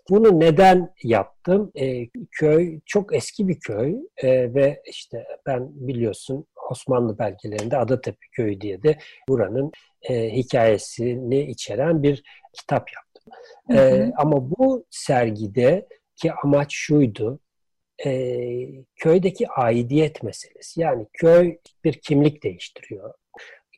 Bunu 0.10 0.40
neden 0.40 0.94
yaptım? 1.04 1.72
E, 1.76 2.08
köy 2.32 2.80
çok 2.86 3.16
eski 3.16 3.48
bir 3.48 3.60
köy 3.60 3.96
e, 4.18 4.54
ve 4.54 4.82
işte 4.86 5.24
ben 5.46 5.70
biliyorsun 5.88 6.46
Osmanlı 6.70 7.20
belgelerinde 7.20 7.78
Adatepe 7.78 8.28
Köyü 8.32 8.62
diye 8.62 8.84
de 8.84 8.98
buranın 9.30 9.72
e, 10.02 10.36
hikayesini 10.36 11.42
içeren 11.42 12.04
bir 12.04 12.24
kitap 12.54 12.88
yaptım. 12.96 13.34
Hı 13.68 13.74
hı. 13.74 13.78
E, 13.78 14.12
ama 14.18 14.52
bu 14.52 14.86
sergide 14.90 15.88
ki 16.16 16.32
amaç 16.44 16.74
şuydu, 16.74 17.40
e, 18.06 18.40
köydeki 18.96 19.50
aidiyet 19.50 20.24
meselesi. 20.24 20.82
Yani 20.82 21.08
köy 21.14 21.58
bir 21.84 21.94
kimlik 21.94 22.44
değiştiriyor. 22.44 23.14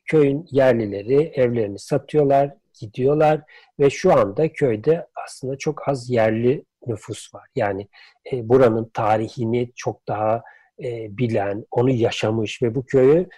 Köyün 0.06 0.46
yerlileri 0.50 1.32
evlerini 1.34 1.78
satıyorlar, 1.78 2.54
gidiyorlar 2.80 3.40
ve 3.80 3.90
şu 3.90 4.12
anda 4.12 4.52
köyde 4.52 5.06
aslında 5.26 5.58
çok 5.58 5.88
az 5.88 6.10
yerli 6.10 6.64
nüfus 6.86 7.34
var. 7.34 7.48
Yani 7.56 7.88
e, 8.32 8.48
buranın 8.48 8.90
tarihini 8.94 9.72
çok 9.76 10.08
daha 10.08 10.42
e, 10.84 11.18
bilen, 11.18 11.64
onu 11.70 11.90
yaşamış 11.90 12.62
ve 12.62 12.74
bu 12.74 12.86
köyü 12.86 13.28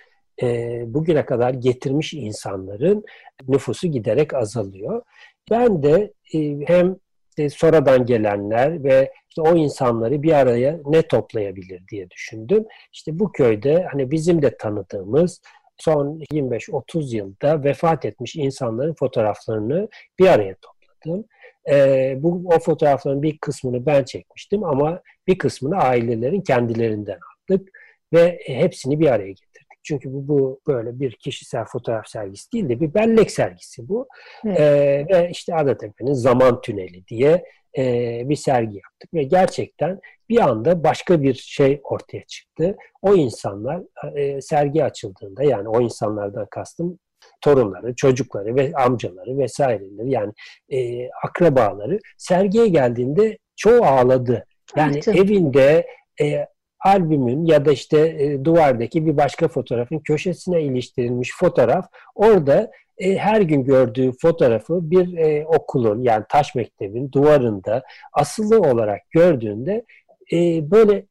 e, 0.42 0.80
bugüne 0.86 1.26
kadar 1.26 1.50
getirmiş 1.54 2.14
insanların 2.14 3.04
nüfusu 3.48 3.88
giderek 3.88 4.34
azalıyor. 4.34 5.02
Ben 5.50 5.82
de 5.82 6.12
e, 6.34 6.38
hem 6.66 6.96
işte 7.28 7.50
sonradan 7.50 8.06
gelenler 8.06 8.84
ve 8.84 9.12
işte 9.28 9.42
o 9.42 9.56
insanları 9.56 10.22
bir 10.22 10.32
araya 10.32 10.80
ne 10.86 11.02
toplayabilir 11.02 11.82
diye 11.90 12.10
düşündüm. 12.10 12.64
İşte 12.92 13.18
bu 13.18 13.32
köyde 13.32 13.86
hani 13.92 14.10
bizim 14.10 14.42
de 14.42 14.56
tanıdığımız 14.56 15.40
son 15.78 16.20
25-30 16.32 17.16
yılda 17.16 17.64
vefat 17.64 18.04
etmiş 18.04 18.36
insanların 18.36 18.94
fotoğraflarını 18.94 19.88
bir 20.18 20.26
araya 20.26 20.54
topladım. 20.54 21.24
E, 21.70 22.16
bu 22.22 22.42
o 22.46 22.58
fotoğrafların 22.58 23.22
bir 23.22 23.38
kısmını 23.38 23.86
ben 23.86 24.04
çekmiştim 24.04 24.64
ama 24.64 25.02
bir 25.26 25.38
kısmını 25.38 25.76
ailelerin 25.76 26.40
kendilerinden 26.40 27.18
aldık 27.50 27.68
ve 28.12 28.40
hepsini 28.46 29.00
bir 29.00 29.06
araya 29.06 29.30
getirdik. 29.30 29.78
Çünkü 29.82 30.12
bu, 30.12 30.28
bu 30.28 30.60
böyle 30.66 31.00
bir 31.00 31.12
kişisel 31.12 31.64
fotoğraf 31.64 32.08
sergisi 32.08 32.52
değil 32.52 32.68
de 32.68 32.80
bir 32.80 32.94
bellek 32.94 33.30
sergisi 33.30 33.88
bu. 33.88 34.08
Evet. 34.46 34.60
Ee, 34.60 35.06
ve 35.10 35.30
işte 35.30 35.54
Adatepe'nin 35.54 36.12
Zaman 36.12 36.60
Tüneli 36.60 37.06
diye 37.06 37.44
e, 37.78 38.22
bir 38.28 38.36
sergi 38.36 38.76
yaptık. 38.76 39.14
Ve 39.14 39.22
gerçekten 39.22 40.00
bir 40.28 40.38
anda 40.38 40.84
başka 40.84 41.22
bir 41.22 41.34
şey 41.34 41.80
ortaya 41.84 42.24
çıktı. 42.26 42.76
O 43.02 43.14
insanlar 43.14 43.82
e, 44.14 44.40
sergi 44.40 44.84
açıldığında 44.84 45.42
yani 45.42 45.68
o 45.68 45.80
insanlardan 45.80 46.46
kastım 46.50 46.98
torunları, 47.40 47.94
çocukları 47.94 48.56
ve 48.56 48.72
amcaları 48.74 49.38
vesaireleri 49.38 50.10
yani 50.10 50.32
e, 50.68 51.08
akrabaları 51.24 51.98
sergiye 52.18 52.68
geldiğinde 52.68 53.38
çoğu 53.56 53.84
ağladı. 53.84 54.44
Yani 54.76 54.94
evet. 54.94 55.08
evinde 55.08 55.86
e, 56.20 56.46
albümün 56.84 57.44
ya 57.44 57.64
da 57.64 57.72
işte 57.72 57.98
e, 57.98 58.44
duvardaki 58.44 59.06
bir 59.06 59.16
başka 59.16 59.48
fotoğrafın 59.48 59.98
köşesine 59.98 60.62
iliştirilmiş 60.62 61.36
fotoğraf 61.36 61.88
orada 62.14 62.70
e, 62.98 63.16
her 63.16 63.40
gün 63.40 63.64
gördüğü 63.64 64.12
fotoğrafı 64.12 64.90
bir 64.90 65.18
e, 65.18 65.46
okulun 65.46 66.02
yani 66.02 66.24
taş 66.28 66.54
mektebin 66.54 67.12
duvarında 67.12 67.82
asılı 68.12 68.60
olarak 68.60 69.10
gördüğünde 69.10 69.84
e, 70.32 70.70
böyle 70.70 71.06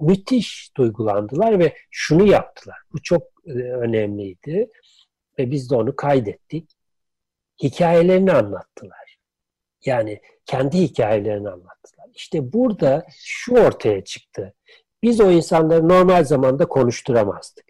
müthiş 0.00 0.70
duygulandılar 0.76 1.58
ve 1.58 1.74
şunu 1.90 2.26
yaptılar. 2.26 2.78
Bu 2.92 3.02
çok 3.02 3.22
e, 3.46 3.50
önemliydi 3.58 4.70
ve 5.38 5.50
biz 5.50 5.70
de 5.70 5.74
onu 5.74 5.96
kaydettik. 5.96 6.70
Hikayelerini 7.62 8.32
anlattılar. 8.32 9.18
Yani 9.84 10.20
kendi 10.46 10.78
hikayelerini 10.78 11.48
anlattılar. 11.48 12.06
İşte 12.14 12.52
burada 12.52 13.06
şu 13.16 13.54
ortaya 13.54 14.04
çıktı. 14.04 14.54
Biz 15.02 15.20
o 15.20 15.30
insanları 15.30 15.88
normal 15.88 16.24
zamanda 16.24 16.66
konuşturamazdık. 16.66 17.64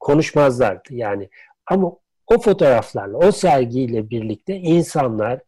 Konuşmazlardı 0.00 0.94
yani. 0.94 1.28
Ama 1.66 1.92
o 2.26 2.38
fotoğraflarla, 2.38 3.18
o 3.18 3.32
sergiyle 3.32 4.10
birlikte 4.10 4.56
insanlar 4.56 5.40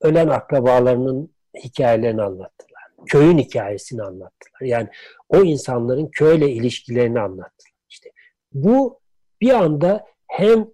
ölen 0.00 0.28
akrabalarının 0.28 1.34
hikayelerini 1.64 2.22
anlattılar. 2.22 2.82
Köyün 3.06 3.38
hikayesini 3.38 4.02
anlattılar. 4.02 4.60
Yani 4.60 4.88
o 5.28 5.42
insanların 5.42 6.06
köyle 6.06 6.50
ilişkilerini 6.50 7.20
anlattılar. 7.20 7.72
İşte 7.88 8.10
bu 8.52 9.00
bir 9.40 9.50
anda 9.50 10.06
hem 10.26 10.68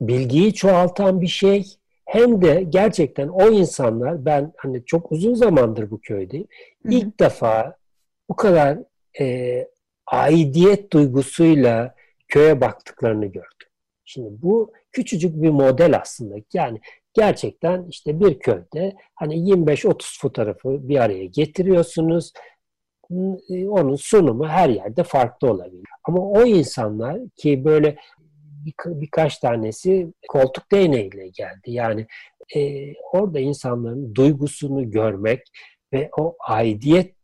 bilgiyi 0.00 0.54
çoğaltan 0.54 1.20
bir 1.20 1.26
şey 1.26 1.64
hem 2.04 2.42
de 2.42 2.66
gerçekten 2.68 3.28
o 3.28 3.50
insanlar 3.50 4.24
ben 4.24 4.52
hani 4.56 4.84
çok 4.84 5.12
uzun 5.12 5.34
zamandır 5.34 5.90
bu 5.90 6.00
köydeyim. 6.00 6.46
İlk 6.84 7.20
defa 7.20 7.76
bu 8.28 8.36
kadar 8.36 8.78
e, 9.20 9.68
aidiyet 10.06 10.92
duygusuyla 10.92 11.94
köye 12.28 12.60
baktıklarını 12.60 13.26
gördüm. 13.26 13.68
Şimdi 14.04 14.28
bu 14.42 14.72
küçücük 14.92 15.42
bir 15.42 15.50
model 15.50 15.96
aslında. 15.96 16.34
Yani 16.52 16.80
gerçekten 17.14 17.86
işte 17.88 18.20
bir 18.20 18.38
köyde 18.38 18.96
hani 19.14 19.34
25-30 19.34 20.20
fotoğrafı 20.20 20.88
bir 20.88 20.98
araya 20.98 21.24
getiriyorsunuz. 21.24 22.32
Onun 23.50 23.96
sunumu 23.96 24.48
her 24.48 24.68
yerde 24.68 25.02
farklı 25.02 25.50
olabilir. 25.50 25.84
Ama 26.04 26.18
o 26.18 26.44
insanlar 26.44 27.18
ki 27.36 27.64
böyle 27.64 27.96
bir, 28.64 28.74
birkaç 28.86 29.38
tanesi 29.38 30.12
koltuk 30.28 30.72
değneğiyle 30.72 31.28
geldi. 31.28 31.70
Yani 31.70 32.06
e, 32.56 32.92
orada 33.12 33.40
insanların 33.40 34.14
duygusunu 34.14 34.90
görmek 34.90 35.40
ve 35.92 36.10
o 36.18 36.36
aidiyet 36.48 37.17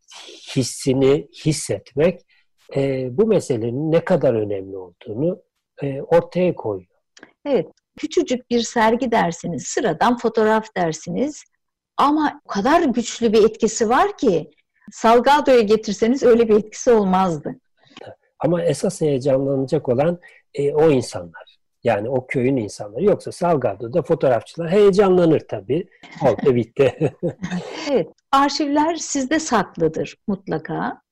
hissini 0.56 1.28
hissetmek 1.44 2.20
e, 2.76 3.08
bu 3.10 3.26
meselenin 3.26 3.92
ne 3.92 4.04
kadar 4.04 4.34
önemli 4.34 4.76
olduğunu 4.76 5.42
e, 5.82 6.02
ortaya 6.02 6.54
koyuyor. 6.54 6.88
Evet, 7.46 7.66
küçücük 7.98 8.50
bir 8.50 8.60
sergi 8.60 9.10
dersiniz, 9.10 9.66
sıradan 9.66 10.18
fotoğraf 10.18 10.76
dersiniz 10.76 11.44
ama 11.96 12.40
o 12.44 12.48
kadar 12.48 12.82
güçlü 12.82 13.32
bir 13.32 13.44
etkisi 13.44 13.88
var 13.88 14.16
ki 14.16 14.50
Salgado'ya 14.92 15.60
getirseniz 15.60 16.22
öyle 16.22 16.48
bir 16.48 16.56
etkisi 16.56 16.90
olmazdı. 16.90 17.54
Ama 18.38 18.62
esas 18.62 19.00
heyecanlanacak 19.00 19.88
olan 19.88 20.20
e, 20.54 20.74
o 20.74 20.90
insanlar. 20.90 21.53
Yani 21.84 22.08
o 22.08 22.26
köyün 22.26 22.56
insanları. 22.56 23.04
Yoksa 23.04 23.32
Salgado'da 23.32 24.02
fotoğrafçılar 24.02 24.70
heyecanlanır 24.70 25.40
tabii. 25.48 25.88
Oldu 26.22 26.54
bitti. 26.54 27.12
evet. 27.90 28.08
Arşivler 28.32 28.96
sizde 28.96 29.38
saklıdır 29.38 30.16
mutlaka. 30.26 31.04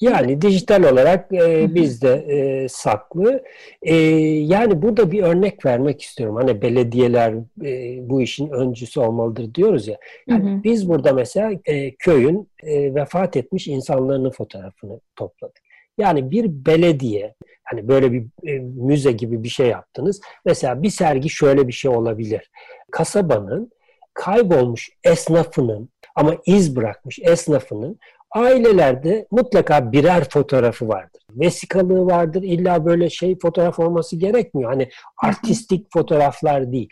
Yani 0.00 0.42
dijital 0.42 0.92
olarak 0.92 1.32
e, 1.32 1.74
bizde 1.74 2.14
e, 2.14 2.68
saklı. 2.68 3.44
E, 3.82 3.94
yani 3.94 4.82
burada 4.82 5.12
bir 5.12 5.22
örnek 5.22 5.66
vermek 5.66 6.02
istiyorum. 6.02 6.36
Hani 6.36 6.62
belediyeler 6.62 7.34
e, 7.64 7.98
bu 8.08 8.22
işin 8.22 8.48
öncüsü 8.48 9.00
olmalıdır 9.00 9.54
diyoruz 9.54 9.88
ya. 9.88 9.98
Yani 10.26 10.50
hı 10.50 10.54
hı. 10.56 10.64
Biz 10.64 10.88
burada 10.88 11.12
mesela 11.12 11.52
e, 11.64 11.94
köyün 11.94 12.48
e, 12.62 12.94
vefat 12.94 13.36
etmiş 13.36 13.68
insanların 13.68 14.30
fotoğrafını 14.30 15.00
topladık. 15.16 15.62
Yani 15.98 16.30
bir 16.30 16.66
belediye 16.66 17.34
hani 17.66 17.88
böyle 17.88 18.12
bir 18.12 18.26
e, 18.44 18.58
müze 18.58 19.12
gibi 19.12 19.42
bir 19.42 19.48
şey 19.48 19.66
yaptınız. 19.66 20.20
Mesela 20.44 20.82
bir 20.82 20.90
sergi 20.90 21.30
şöyle 21.30 21.68
bir 21.68 21.72
şey 21.72 21.90
olabilir. 21.90 22.50
Kasabanın 22.92 23.70
kaybolmuş 24.14 24.90
esnafının 25.04 25.88
ama 26.14 26.36
iz 26.46 26.76
bırakmış 26.76 27.18
esnafının 27.22 27.98
ailelerde 28.34 29.26
mutlaka 29.30 29.92
birer 29.92 30.28
fotoğrafı 30.28 30.88
vardır. 30.88 31.22
Vesikalığı 31.30 32.06
vardır. 32.06 32.42
İlla 32.42 32.84
böyle 32.84 33.10
şey 33.10 33.38
fotoğraf 33.38 33.78
olması 33.78 34.16
gerekmiyor. 34.16 34.70
Hani 34.70 34.88
artistik 35.22 35.86
fotoğraflar 35.92 36.72
değil. 36.72 36.88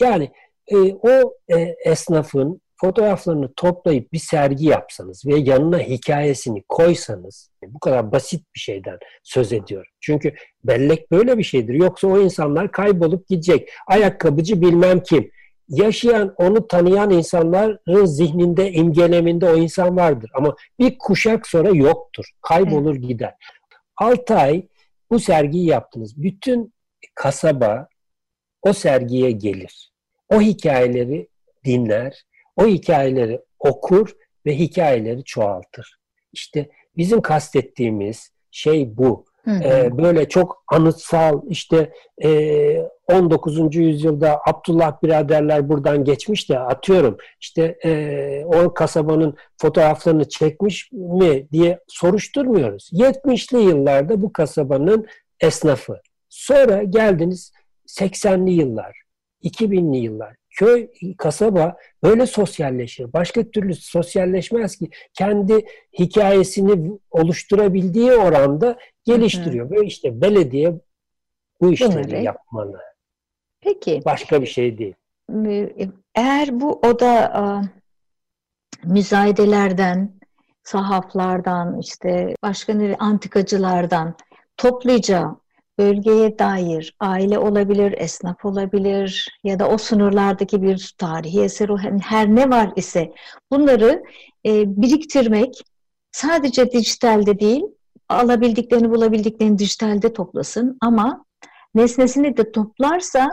Yani 0.00 0.30
e, 0.68 0.76
o 0.94 1.34
e, 1.48 1.60
esnafın 1.84 2.60
fotoğraflarını 2.80 3.52
toplayıp 3.56 4.12
bir 4.12 4.18
sergi 4.18 4.66
yapsanız 4.66 5.26
ve 5.26 5.38
yanına 5.38 5.78
hikayesini 5.78 6.62
koysanız 6.68 7.50
bu 7.66 7.78
kadar 7.78 8.12
basit 8.12 8.54
bir 8.54 8.60
şeyden 8.60 8.98
söz 9.22 9.52
ediyorum. 9.52 9.92
Çünkü 10.00 10.34
bellek 10.64 11.10
böyle 11.10 11.38
bir 11.38 11.42
şeydir. 11.42 11.74
Yoksa 11.74 12.08
o 12.08 12.18
insanlar 12.18 12.72
kaybolup 12.72 13.28
gidecek. 13.28 13.70
Ayakkabıcı 13.86 14.60
bilmem 14.60 15.02
kim. 15.02 15.30
Yaşayan, 15.68 16.34
onu 16.36 16.68
tanıyan 16.68 17.10
insanların 17.10 18.04
zihninde, 18.04 18.72
imgeleminde 18.72 19.50
o 19.50 19.56
insan 19.56 19.96
vardır. 19.96 20.30
Ama 20.34 20.56
bir 20.78 20.98
kuşak 20.98 21.46
sonra 21.46 21.68
yoktur. 21.68 22.24
Kaybolur 22.42 22.94
gider. 22.94 23.34
6 23.96 24.34
ay 24.34 24.66
bu 25.10 25.20
sergiyi 25.20 25.66
yaptınız. 25.66 26.22
Bütün 26.22 26.74
kasaba 27.14 27.88
o 28.62 28.72
sergiye 28.72 29.30
gelir. 29.30 29.92
O 30.28 30.40
hikayeleri 30.40 31.28
dinler 31.64 32.24
o 32.58 32.66
hikayeleri 32.66 33.40
okur 33.58 34.12
ve 34.46 34.58
hikayeleri 34.58 35.24
çoğaltır. 35.24 35.98
İşte 36.32 36.68
bizim 36.96 37.20
kastettiğimiz 37.20 38.32
şey 38.50 38.96
bu. 38.96 39.24
Hı 39.44 39.50
hı. 39.50 39.64
Ee, 39.64 39.98
böyle 39.98 40.28
çok 40.28 40.64
anıtsal 40.72 41.42
işte 41.48 41.92
e, 42.24 42.88
19. 43.12 43.76
yüzyılda 43.76 44.40
Abdullah 44.46 45.02
biraderler 45.02 45.68
buradan 45.68 46.04
geçmiş 46.04 46.50
de 46.50 46.58
atıyorum 46.58 47.16
işte 47.40 47.78
e, 47.84 48.44
o 48.44 48.74
kasabanın 48.74 49.36
fotoğraflarını 49.56 50.28
çekmiş 50.28 50.92
mi 50.92 51.48
diye 51.52 51.78
soruşturmuyoruz. 51.88 52.90
70'li 52.92 53.58
yıllarda 53.60 54.22
bu 54.22 54.32
kasabanın 54.32 55.06
esnafı. 55.40 56.00
Sonra 56.28 56.82
geldiniz 56.82 57.52
80'li 57.86 58.50
yıllar, 58.50 58.96
2000'li 59.42 59.98
yıllar 59.98 60.36
köy, 60.58 60.88
kasaba 61.18 61.76
böyle 62.02 62.26
sosyalleşir. 62.26 63.12
Başka 63.12 63.50
türlü 63.50 63.74
sosyalleşmez 63.74 64.76
ki. 64.76 64.90
Kendi 65.14 65.66
hikayesini 65.98 66.98
oluşturabildiği 67.10 68.12
oranda 68.12 68.78
geliştiriyor. 69.04 69.70
Böyle 69.70 69.86
işte 69.86 70.20
belediye 70.20 70.74
bu 71.60 71.72
işleri 71.72 71.90
Bunları 71.90 72.22
yapmalı. 72.22 72.78
Peki. 73.60 74.02
Başka 74.04 74.42
bir 74.42 74.46
şey 74.46 74.78
değil. 74.78 74.94
Eğer 76.14 76.60
bu 76.60 76.72
oda 76.72 77.32
müzayedelerden, 78.84 80.12
sahaflardan, 80.62 81.78
işte 81.80 82.34
başka 82.42 82.74
ne 82.74 82.96
antikacılardan 82.98 84.14
topluca 84.56 85.36
bölgeye 85.78 86.38
dair 86.38 86.96
aile 87.00 87.38
olabilir, 87.38 87.94
esnaf 87.98 88.44
olabilir 88.44 89.38
ya 89.44 89.58
da 89.58 89.68
o 89.68 89.78
sınırlardaki 89.78 90.62
bir 90.62 90.94
tarihi 90.98 91.40
eser 91.40 91.68
hani 91.68 92.00
her 92.00 92.34
ne 92.34 92.50
var 92.50 92.72
ise 92.76 93.12
bunları 93.50 94.02
e, 94.46 94.82
biriktirmek 94.82 95.62
sadece 96.12 96.72
dijitalde 96.72 97.40
değil 97.40 97.62
alabildiklerini 98.08 98.90
bulabildiklerini 98.90 99.58
dijitalde 99.58 100.12
toplasın 100.12 100.78
ama 100.80 101.24
nesnesini 101.74 102.36
de 102.36 102.52
toplarsa 102.52 103.28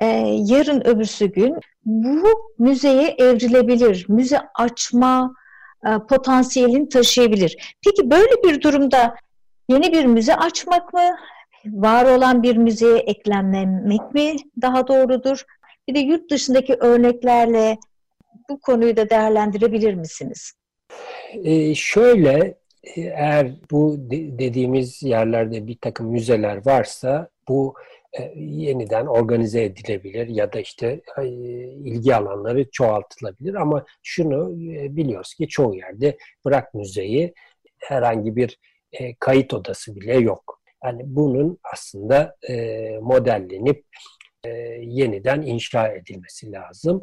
e, 0.00 0.06
yarın 0.46 0.86
öbürsü 0.86 1.26
gün 1.26 1.60
bu 1.84 2.52
müzeye 2.58 3.08
evrilebilir. 3.18 4.06
Müze 4.08 4.38
açma 4.54 5.34
e, 5.86 5.90
potansiyelini 6.08 6.88
taşıyabilir. 6.88 7.76
Peki 7.84 8.10
böyle 8.10 8.42
bir 8.44 8.62
durumda 8.62 9.14
yeni 9.68 9.92
bir 9.92 10.04
müze 10.04 10.36
açmak 10.36 10.94
mı? 10.94 11.16
Var 11.72 12.16
olan 12.16 12.42
bir 12.42 12.56
müzeye 12.56 12.98
eklemlemek 12.98 14.14
mi 14.14 14.36
daha 14.62 14.88
doğrudur? 14.88 15.44
Bir 15.88 15.94
de 15.94 15.98
yurt 15.98 16.30
dışındaki 16.30 16.74
örneklerle 16.74 17.76
bu 18.48 18.60
konuyu 18.60 18.96
da 18.96 19.10
değerlendirebilir 19.10 19.94
misiniz? 19.94 20.52
Ee, 21.44 21.74
şöyle 21.74 22.54
eğer 22.96 23.50
bu 23.70 23.96
dediğimiz 24.10 25.02
yerlerde 25.02 25.66
bir 25.66 25.78
takım 25.80 26.06
müzeler 26.06 26.66
varsa 26.66 27.28
bu 27.48 27.74
e, 28.18 28.32
yeniden 28.36 29.06
organize 29.06 29.64
edilebilir 29.64 30.28
ya 30.28 30.52
da 30.52 30.60
işte 30.60 31.00
e, 31.18 31.26
ilgi 31.26 32.14
alanları 32.14 32.70
çoğaltılabilir 32.70 33.54
ama 33.54 33.84
şunu 34.02 34.52
e, 34.52 34.96
biliyoruz 34.96 35.34
ki 35.34 35.48
çoğu 35.48 35.74
yerde 35.74 36.16
bırak 36.44 36.74
müzeyi 36.74 37.34
herhangi 37.78 38.36
bir 38.36 38.58
kayıt 39.20 39.54
odası 39.54 39.96
bile 39.96 40.14
yok. 40.14 40.55
Yani 40.84 41.02
bunun 41.04 41.58
aslında 41.72 42.36
modellenip 43.00 43.84
yeniden 44.80 45.42
inşa 45.42 45.88
edilmesi 45.88 46.52
lazım 46.52 47.02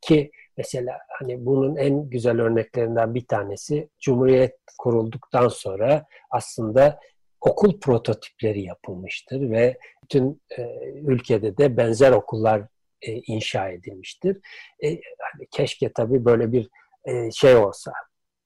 ki 0.00 0.30
Mesela 0.56 0.98
hani 1.18 1.46
bunun 1.46 1.76
en 1.76 2.10
güzel 2.10 2.40
örneklerinden 2.40 3.14
bir 3.14 3.26
tanesi 3.26 3.88
Cumhuriyet 4.00 4.56
kurulduktan 4.78 5.48
sonra 5.48 6.06
aslında 6.30 7.00
okul 7.40 7.80
prototipleri 7.80 8.62
yapılmıştır 8.62 9.50
ve 9.50 9.78
bütün 10.02 10.42
e, 10.58 10.62
ülkede 10.94 11.56
de 11.56 11.76
benzer 11.76 12.12
okullar 12.12 12.62
e, 13.02 13.12
inşa 13.12 13.68
edilmiştir. 13.68 14.40
E, 14.84 14.88
hani 15.18 15.46
keşke 15.50 15.92
tabii 15.92 16.24
böyle 16.24 16.52
bir 16.52 16.68
e, 17.04 17.30
şey 17.30 17.56
olsa. 17.56 17.92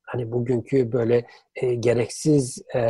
Hani 0.07 0.33
bugünkü 0.33 0.93
böyle 0.93 1.27
e, 1.55 1.75
gereksiz 1.75 2.63
e, 2.75 2.81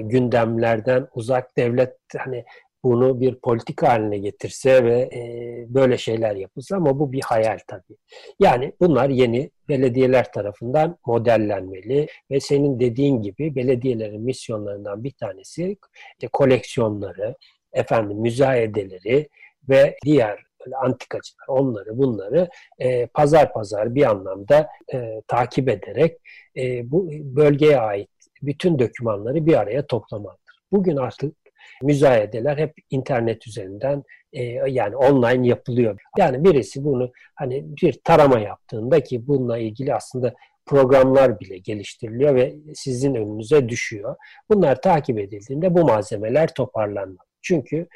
gündemlerden 0.00 1.08
uzak 1.14 1.56
devlet 1.56 1.96
hani 2.16 2.44
bunu 2.84 3.20
bir 3.20 3.34
politik 3.34 3.82
haline 3.82 4.18
getirse 4.18 4.84
ve 4.84 5.00
e, 5.00 5.20
böyle 5.68 5.98
şeyler 5.98 6.36
yapılsa 6.36 6.76
ama 6.76 6.98
bu 6.98 7.12
bir 7.12 7.22
hayal 7.22 7.58
tabii. 7.66 7.96
Yani 8.40 8.72
bunlar 8.80 9.08
yeni 9.08 9.50
belediyeler 9.68 10.32
tarafından 10.32 10.98
modellenmeli 11.06 12.06
ve 12.30 12.40
senin 12.40 12.80
dediğin 12.80 13.22
gibi 13.22 13.54
belediyelerin 13.54 14.22
misyonlarından 14.22 15.04
bir 15.04 15.12
tanesi 15.12 15.76
işte 16.12 16.28
koleksiyonları, 16.32 17.36
efendim 17.72 18.18
müzayedeleri 18.18 19.28
ve 19.68 19.96
diğer 20.04 20.44
antikacılar 20.72 21.46
onları 21.48 21.98
bunları 21.98 22.48
e, 22.78 23.06
pazar 23.06 23.52
pazar 23.52 23.94
bir 23.94 24.10
anlamda 24.10 24.68
e, 24.92 25.22
takip 25.28 25.68
ederek 25.68 26.18
e, 26.56 26.90
bu 26.90 27.10
bölgeye 27.10 27.80
ait 27.80 28.10
bütün 28.42 28.78
dokümanları 28.78 29.46
bir 29.46 29.54
araya 29.54 29.86
toplamalıdır. 29.86 30.60
Bugün 30.72 30.96
artık 30.96 31.34
müzayedeler 31.82 32.58
hep 32.58 32.74
internet 32.90 33.46
üzerinden 33.46 34.02
e, 34.32 34.42
yani 34.70 34.96
online 34.96 35.48
yapılıyor. 35.48 36.00
Yani 36.18 36.44
birisi 36.44 36.84
bunu 36.84 37.12
hani 37.34 37.64
bir 37.82 38.00
tarama 38.04 38.38
yaptığında 38.38 39.02
ki 39.02 39.26
bununla 39.26 39.58
ilgili 39.58 39.94
aslında 39.94 40.34
programlar 40.66 41.40
bile 41.40 41.58
geliştiriliyor 41.58 42.34
ve 42.34 42.54
sizin 42.74 43.14
önünüze 43.14 43.68
düşüyor. 43.68 44.16
Bunlar 44.50 44.82
takip 44.82 45.18
edildiğinde 45.18 45.74
bu 45.74 45.84
malzemeler 45.84 46.54
toparlanmalı. 46.54 47.18
Çünkü 47.42 47.86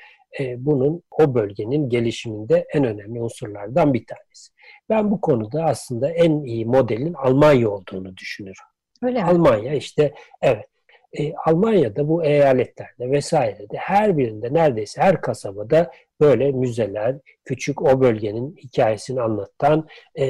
e, 0.40 0.64
bunun 0.66 1.02
o 1.10 1.34
bölgenin 1.34 1.88
gelişiminde 1.88 2.66
en 2.74 2.84
önemli 2.84 3.22
unsurlardan 3.22 3.94
bir 3.94 4.06
tanesi. 4.06 4.52
Ben 4.88 5.10
bu 5.10 5.20
konuda 5.20 5.64
aslında 5.64 6.10
en 6.10 6.42
iyi 6.44 6.66
modelin 6.66 7.14
Almanya 7.14 7.70
olduğunu 7.70 8.16
düşünüyorum. 8.16 8.64
Öyle 9.02 9.22
mi? 9.22 9.24
Almanya 9.24 9.74
işte 9.74 10.14
evet 10.42 10.66
e, 11.12 11.34
Almanya'da 11.46 12.08
bu 12.08 12.24
eyaletlerde 12.24 13.10
vesairede 13.10 13.76
her 13.76 14.18
birinde 14.18 14.54
neredeyse 14.54 15.00
her 15.00 15.20
kasabada 15.20 15.90
böyle 16.20 16.52
müzeler, 16.52 17.16
küçük 17.44 17.82
o 17.82 18.00
bölgenin 18.00 18.56
hikayesini 18.56 19.20
anlatan 19.20 19.88
e, 20.18 20.26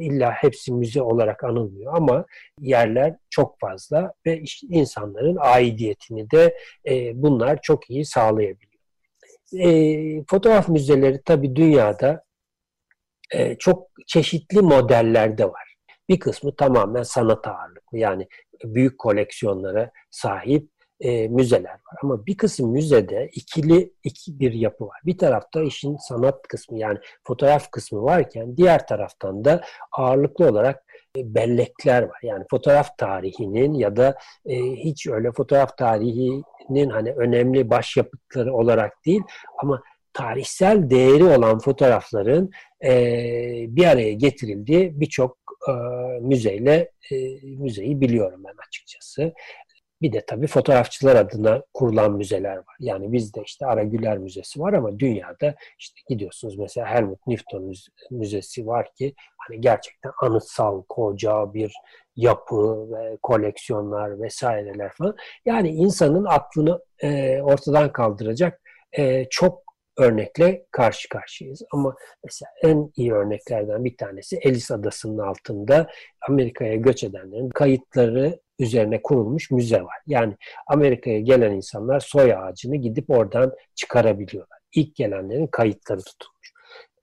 illa 0.00 0.30
hepsi 0.30 0.72
müze 0.72 1.02
olarak 1.02 1.44
anılmıyor 1.44 1.96
ama 1.96 2.24
yerler 2.60 3.14
çok 3.30 3.60
fazla 3.60 4.12
ve 4.26 4.40
işte 4.40 4.66
insanların 4.70 5.36
aidiyetini 5.40 6.30
de 6.30 6.56
e, 6.88 7.22
bunlar 7.22 7.58
çok 7.62 7.90
iyi 7.90 8.04
sağlayabiliyor. 8.04 8.67
E, 9.52 10.24
fotoğraf 10.24 10.68
müzeleri 10.68 11.22
tabii 11.24 11.56
dünyada 11.56 12.24
e, 13.30 13.58
çok 13.58 13.88
çeşitli 14.06 14.60
modellerde 14.60 15.44
var. 15.44 15.74
Bir 16.08 16.18
kısmı 16.20 16.56
tamamen 16.56 17.02
sanat 17.02 17.46
ağırlıklı 17.46 17.98
yani 17.98 18.28
büyük 18.64 18.98
koleksiyonlara 18.98 19.90
sahip 20.10 20.70
e, 21.00 21.28
müzeler 21.28 21.70
var. 21.70 21.96
Ama 22.02 22.26
bir 22.26 22.36
kısım 22.36 22.70
müzede 22.70 23.30
ikili 23.32 23.92
iki 24.04 24.40
bir 24.40 24.52
yapı 24.52 24.86
var. 24.86 25.00
Bir 25.06 25.18
tarafta 25.18 25.62
işin 25.62 25.96
sanat 25.96 26.48
kısmı 26.48 26.78
yani 26.78 26.98
fotoğraf 27.24 27.70
kısmı 27.70 28.02
varken 28.02 28.56
diğer 28.56 28.86
taraftan 28.86 29.44
da 29.44 29.60
ağırlıklı 29.92 30.48
olarak 30.48 30.84
e, 31.16 31.34
bellekler 31.34 32.02
var. 32.02 32.20
Yani 32.22 32.44
fotoğraf 32.50 32.98
tarihinin 32.98 33.74
ya 33.74 33.96
da 33.96 34.18
e, 34.46 34.56
hiç 34.60 35.06
öyle 35.06 35.32
fotoğraf 35.32 35.78
tarihinin 35.78 36.90
hani 36.90 37.12
önemli 37.12 37.70
başyapıtları 37.70 38.54
olarak 38.54 39.04
değil 39.06 39.22
ama 39.58 39.82
tarihsel 40.12 40.90
değeri 40.90 41.24
olan 41.24 41.58
fotoğrafların 41.58 42.50
e, 42.84 42.92
bir 43.68 43.84
araya 43.84 44.12
getirildiği 44.12 45.00
birçok 45.00 45.38
e, 45.68 45.72
müzeyle 46.20 46.90
e, 47.12 47.16
müzeyi 47.42 48.00
biliyorum 48.00 48.42
ben 48.44 48.54
açıkçası. 48.68 49.32
Bir 50.02 50.12
de 50.12 50.24
tabii 50.26 50.46
fotoğrafçılar 50.46 51.16
adına 51.16 51.62
kurulan 51.74 52.12
müzeler 52.12 52.56
var. 52.56 52.76
Yani 52.80 53.12
bizde 53.12 53.42
işte 53.46 53.66
Ara 53.66 53.82
Güler 53.82 54.18
Müzesi 54.18 54.60
var 54.60 54.72
ama 54.72 54.98
dünyada 54.98 55.54
işte 55.78 56.00
gidiyorsunuz 56.08 56.58
mesela 56.58 56.86
Helmut 56.86 57.26
Newton 57.26 57.72
Müzesi 58.10 58.66
var 58.66 58.94
ki 58.94 59.14
hani 59.38 59.60
gerçekten 59.60 60.12
anıtsal 60.22 60.82
koca 60.88 61.54
bir 61.54 61.72
yapı 62.16 62.90
ve 62.90 63.18
koleksiyonlar 63.22 64.20
vesaireler 64.22 64.92
falan. 64.92 65.16
Yani 65.46 65.68
insanın 65.68 66.24
aklını 66.24 66.80
e, 67.02 67.40
ortadan 67.42 67.92
kaldıracak 67.92 68.60
e, 68.92 69.24
çok 69.30 69.62
örnekle 69.98 70.66
karşı 70.70 71.08
karşıyayız. 71.08 71.62
Ama 71.72 71.94
mesela 72.24 72.50
en 72.62 72.92
iyi 72.96 73.12
örneklerden 73.12 73.84
bir 73.84 73.96
tanesi 73.96 74.36
Ellis 74.36 74.70
Adası'nın 74.70 75.18
altında 75.18 75.90
Amerika'ya 76.28 76.76
göç 76.76 77.04
edenlerin 77.04 77.48
kayıtları 77.48 78.40
üzerine 78.58 79.02
kurulmuş 79.02 79.50
müze 79.50 79.82
var. 79.82 79.96
Yani 80.06 80.36
Amerika'ya 80.66 81.20
gelen 81.20 81.52
insanlar 81.52 82.00
soy 82.00 82.34
ağacını 82.34 82.76
gidip 82.76 83.10
oradan 83.10 83.52
çıkarabiliyorlar. 83.74 84.58
İlk 84.74 84.96
gelenlerin 84.96 85.46
kayıtları 85.46 86.02
tutulmuş. 86.02 86.52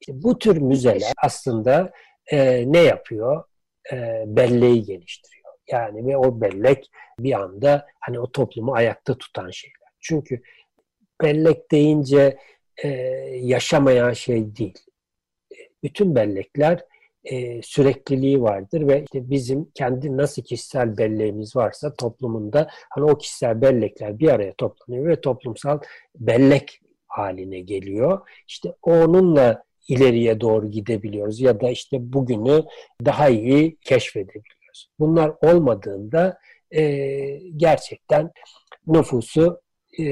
İşte 0.02 0.14
bu 0.24 0.40
tür 0.40 0.58
müzeler 0.58 1.14
aslında 1.24 1.92
e, 2.32 2.64
ne 2.72 2.80
yapıyor? 2.80 3.44
E, 3.92 4.24
belleği 4.28 4.84
geliştiriyor. 4.84 5.46
Yani 5.72 6.08
ve 6.08 6.18
o 6.18 6.42
bellek 6.42 6.90
bir 7.20 7.34
anda 7.34 7.88
hani 8.00 8.20
o 8.20 8.32
toplumu 8.32 8.74
ayakta 8.74 9.18
tutan 9.18 9.50
şeyler. 9.50 9.90
Çünkü 10.00 10.42
bellek 11.22 11.72
deyince 11.72 12.38
e, 12.84 12.88
yaşamayan 13.42 14.14
şey 14.14 14.56
değil. 14.56 14.80
Bütün 15.84 16.16
bellekler 16.16 16.86
e, 17.26 17.62
sürekliliği 17.62 18.42
vardır 18.42 18.88
ve 18.88 19.04
işte 19.04 19.30
bizim 19.30 19.72
kendi 19.74 20.18
nasıl 20.18 20.42
kişisel 20.42 20.98
belleğimiz 20.98 21.56
varsa 21.56 21.94
toplumunda 21.94 22.68
hani 22.90 23.12
o 23.12 23.18
kişisel 23.18 23.62
bellekler 23.62 24.20
bir 24.20 24.30
araya 24.30 24.54
toplanıyor 24.54 25.08
ve 25.08 25.22
toplumsal 25.22 25.80
bellek 26.16 26.82
haline 27.08 27.60
geliyor. 27.60 28.20
İşte 28.48 28.74
onunla 28.82 29.64
ileriye 29.88 30.42
doğru 30.42 30.72
gidebiliyoruz 30.72 31.42
ya 31.42 31.62
da 31.62 31.70
işte 31.70 32.14
bugünü 32.14 32.64
daha 33.06 33.30
iyi 33.30 33.78
keşfedebiliyoruz. 33.82 34.90
Bunlar 35.00 35.32
olmadığında 35.42 36.38
e, 36.72 36.82
gerçekten 37.58 38.32
nüfusu 38.88 39.62
e, 40.00 40.04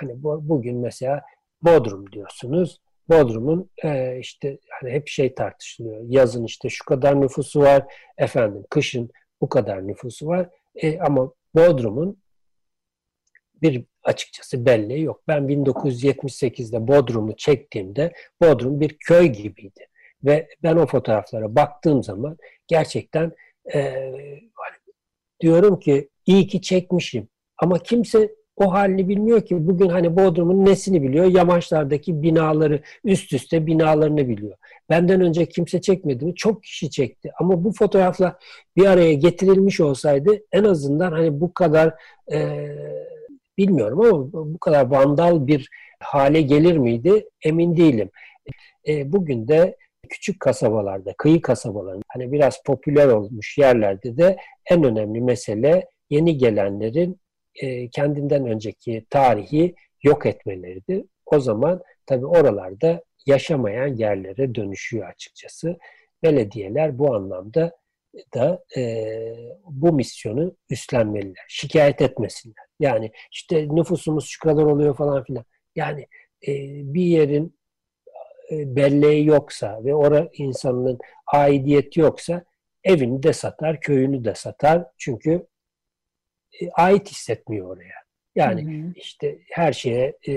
hani 0.00 0.22
bu, 0.22 0.48
bugün 0.48 0.76
mesela 0.76 1.22
Bodrum 1.62 2.12
diyorsunuz. 2.12 2.80
Bodrum'un 3.08 3.70
e, 3.84 4.18
işte 4.18 4.58
hani 4.80 4.90
hep 4.90 5.08
şey 5.08 5.34
tartışılıyor. 5.34 6.00
Yazın 6.08 6.44
işte 6.44 6.68
şu 6.68 6.84
kadar 6.84 7.20
nüfusu 7.20 7.60
var, 7.60 7.84
efendim 8.18 8.64
kışın 8.70 9.10
bu 9.40 9.48
kadar 9.48 9.86
nüfusu 9.86 10.26
var. 10.26 10.48
E, 10.74 10.98
ama 10.98 11.32
Bodrum'un 11.54 12.18
bir 13.62 13.84
açıkçası 14.02 14.66
belleği 14.66 15.02
yok. 15.02 15.22
Ben 15.28 15.42
1978'de 15.42 16.88
Bodrum'u 16.88 17.36
çektiğimde 17.36 18.12
Bodrum 18.40 18.80
bir 18.80 18.96
köy 18.98 19.26
gibiydi. 19.26 19.88
Ve 20.24 20.48
ben 20.62 20.76
o 20.76 20.86
fotoğraflara 20.86 21.56
baktığım 21.56 22.02
zaman 22.02 22.36
gerçekten 22.66 23.32
e, 23.74 23.80
hani 24.54 24.76
diyorum 25.40 25.80
ki 25.80 26.08
iyi 26.26 26.46
ki 26.46 26.62
çekmişim. 26.62 27.28
Ama 27.58 27.78
kimse 27.78 28.34
o 28.56 28.72
halini 28.72 29.08
bilmiyor 29.08 29.40
ki. 29.44 29.66
Bugün 29.68 29.88
hani 29.88 30.16
Bodrum'un 30.16 30.64
nesini 30.64 31.02
biliyor? 31.02 31.24
Yamaçlardaki 31.24 32.22
binaları, 32.22 32.82
üst 33.04 33.32
üste 33.32 33.66
binalarını 33.66 34.28
biliyor. 34.28 34.56
Benden 34.90 35.20
önce 35.20 35.46
kimse 35.46 35.80
çekmedi 35.80 36.24
mi? 36.24 36.34
Çok 36.34 36.62
kişi 36.62 36.90
çekti. 36.90 37.30
Ama 37.40 37.64
bu 37.64 37.72
fotoğrafla 37.72 38.38
bir 38.76 38.86
araya 38.86 39.14
getirilmiş 39.14 39.80
olsaydı 39.80 40.38
en 40.52 40.64
azından 40.64 41.12
hani 41.12 41.40
bu 41.40 41.54
kadar 41.54 41.94
e, 42.32 42.68
bilmiyorum 43.58 44.00
ama 44.00 44.32
bu 44.54 44.58
kadar 44.58 44.90
vandal 44.90 45.46
bir 45.46 45.68
hale 46.00 46.42
gelir 46.42 46.76
miydi? 46.76 47.28
Emin 47.44 47.76
değilim. 47.76 48.10
E, 48.88 49.12
bugün 49.12 49.48
de 49.48 49.76
küçük 50.08 50.40
kasabalarda, 50.40 51.14
kıyı 51.18 51.42
kasabaların 51.42 52.02
hani 52.08 52.32
biraz 52.32 52.62
popüler 52.62 53.08
olmuş 53.08 53.58
yerlerde 53.58 54.16
de 54.16 54.36
en 54.70 54.84
önemli 54.84 55.20
mesele 55.20 55.88
yeni 56.10 56.38
gelenlerin 56.38 57.20
e, 57.54 57.88
kendinden 57.88 58.46
önceki 58.46 59.06
tarihi 59.10 59.74
yok 60.02 60.26
etmeleridir. 60.26 61.04
O 61.26 61.40
zaman 61.40 61.82
tabii 62.06 62.26
oralarda 62.26 63.02
yaşamayan 63.26 63.96
yerlere 63.96 64.54
dönüşüyor 64.54 65.08
açıkçası. 65.08 65.78
Belediyeler 66.22 66.98
bu 66.98 67.14
anlamda 67.14 67.72
da 68.34 68.64
e, 68.76 69.06
bu 69.64 69.92
misyonu 69.92 70.56
üstlenmeliler. 70.70 71.44
Şikayet 71.48 72.02
etmesinler. 72.02 72.64
Yani 72.80 73.12
işte 73.32 73.68
nüfusumuz 73.68 74.26
şu 74.26 74.40
kadar 74.40 74.62
oluyor 74.62 74.96
falan 74.96 75.24
filan. 75.24 75.44
Yani 75.76 76.00
e, 76.46 76.52
bir 76.94 77.04
yerin 77.04 77.58
e, 78.50 78.76
belleği 78.76 79.26
yoksa 79.26 79.84
ve 79.84 79.94
orada 79.94 80.28
insanın 80.32 80.98
aidiyeti 81.26 82.00
yoksa 82.00 82.44
evini 82.84 83.22
de 83.22 83.32
satar, 83.32 83.80
köyünü 83.80 84.24
de 84.24 84.34
satar. 84.34 84.86
Çünkü 84.98 85.46
ait 86.74 87.10
hissetmiyor 87.10 87.76
oraya. 87.76 88.04
Yani 88.34 88.62
hı 88.64 88.88
hı. 88.88 88.92
işte 88.96 89.38
her 89.50 89.72
şeye 89.72 90.18
e, 90.28 90.34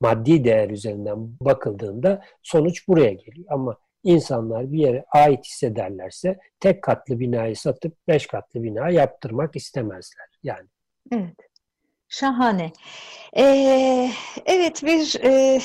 maddi 0.00 0.44
değer 0.44 0.70
üzerinden 0.70 1.16
bakıldığında 1.40 2.24
sonuç 2.42 2.88
buraya 2.88 3.12
geliyor. 3.12 3.46
Ama 3.50 3.76
insanlar 4.04 4.72
bir 4.72 4.78
yere 4.78 5.04
ait 5.08 5.44
hissederlerse 5.44 6.38
tek 6.60 6.82
katlı 6.82 7.20
binayı 7.20 7.56
satıp 7.56 7.96
beş 8.08 8.26
katlı 8.26 8.62
bina 8.62 8.90
yaptırmak 8.90 9.56
istemezler. 9.56 10.26
Yani. 10.42 10.68
Evet. 11.12 11.36
Şahane. 12.08 12.72
Ee, 13.36 14.10
evet 14.46 14.82
bir 14.82 15.24
e, 15.24 15.60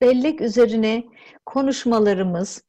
bellek 0.00 0.40
üzerine 0.40 1.04
konuşmalarımız 1.46 2.62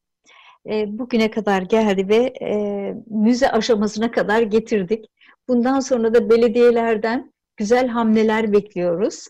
e, 0.69 0.97
bugüne 0.99 1.31
kadar 1.31 1.61
geldi 1.61 2.09
ve 2.09 2.33
e, 2.41 2.93
müze 3.07 3.51
aşamasına 3.51 4.11
kadar 4.11 4.41
getirdik. 4.41 5.05
Bundan 5.47 5.79
sonra 5.79 6.13
da 6.13 6.29
belediyelerden 6.29 7.33
güzel 7.57 7.87
hamleler 7.87 8.53
bekliyoruz. 8.53 9.27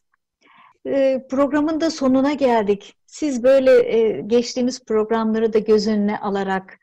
E, 0.87 1.25
programın 1.29 1.81
da 1.81 1.91
sonuna 1.91 2.33
geldik. 2.33 2.95
Siz 3.05 3.43
böyle 3.43 3.97
e, 3.97 4.21
geçtiğimiz 4.21 4.85
programları 4.85 5.53
da 5.53 5.59
göz 5.59 5.87
önüne 5.87 6.19
alarak 6.19 6.79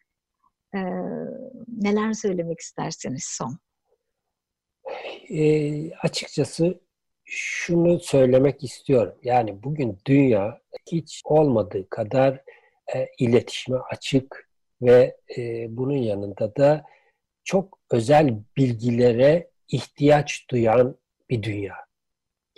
e, 0.74 0.78
neler 1.68 2.12
söylemek 2.12 2.60
istersiniz 2.60 3.24
son? 3.24 3.58
E, 5.30 5.90
açıkçası 5.94 6.80
şunu 7.24 8.00
söylemek 8.00 8.64
istiyorum. 8.64 9.14
Yani 9.22 9.62
bugün 9.62 9.98
dünya 10.06 10.60
hiç 10.92 11.22
olmadığı 11.24 11.88
kadar 11.88 12.42
e, 12.94 13.06
iletişime 13.18 13.78
açık 13.78 14.48
ve 14.82 15.16
e, 15.38 15.66
bunun 15.76 15.96
yanında 15.96 16.56
da 16.56 16.84
çok 17.44 17.77
özel 17.90 18.38
bilgilere 18.56 19.50
ihtiyaç 19.68 20.46
duyan 20.50 20.96
bir 21.30 21.42
dünya. 21.42 21.74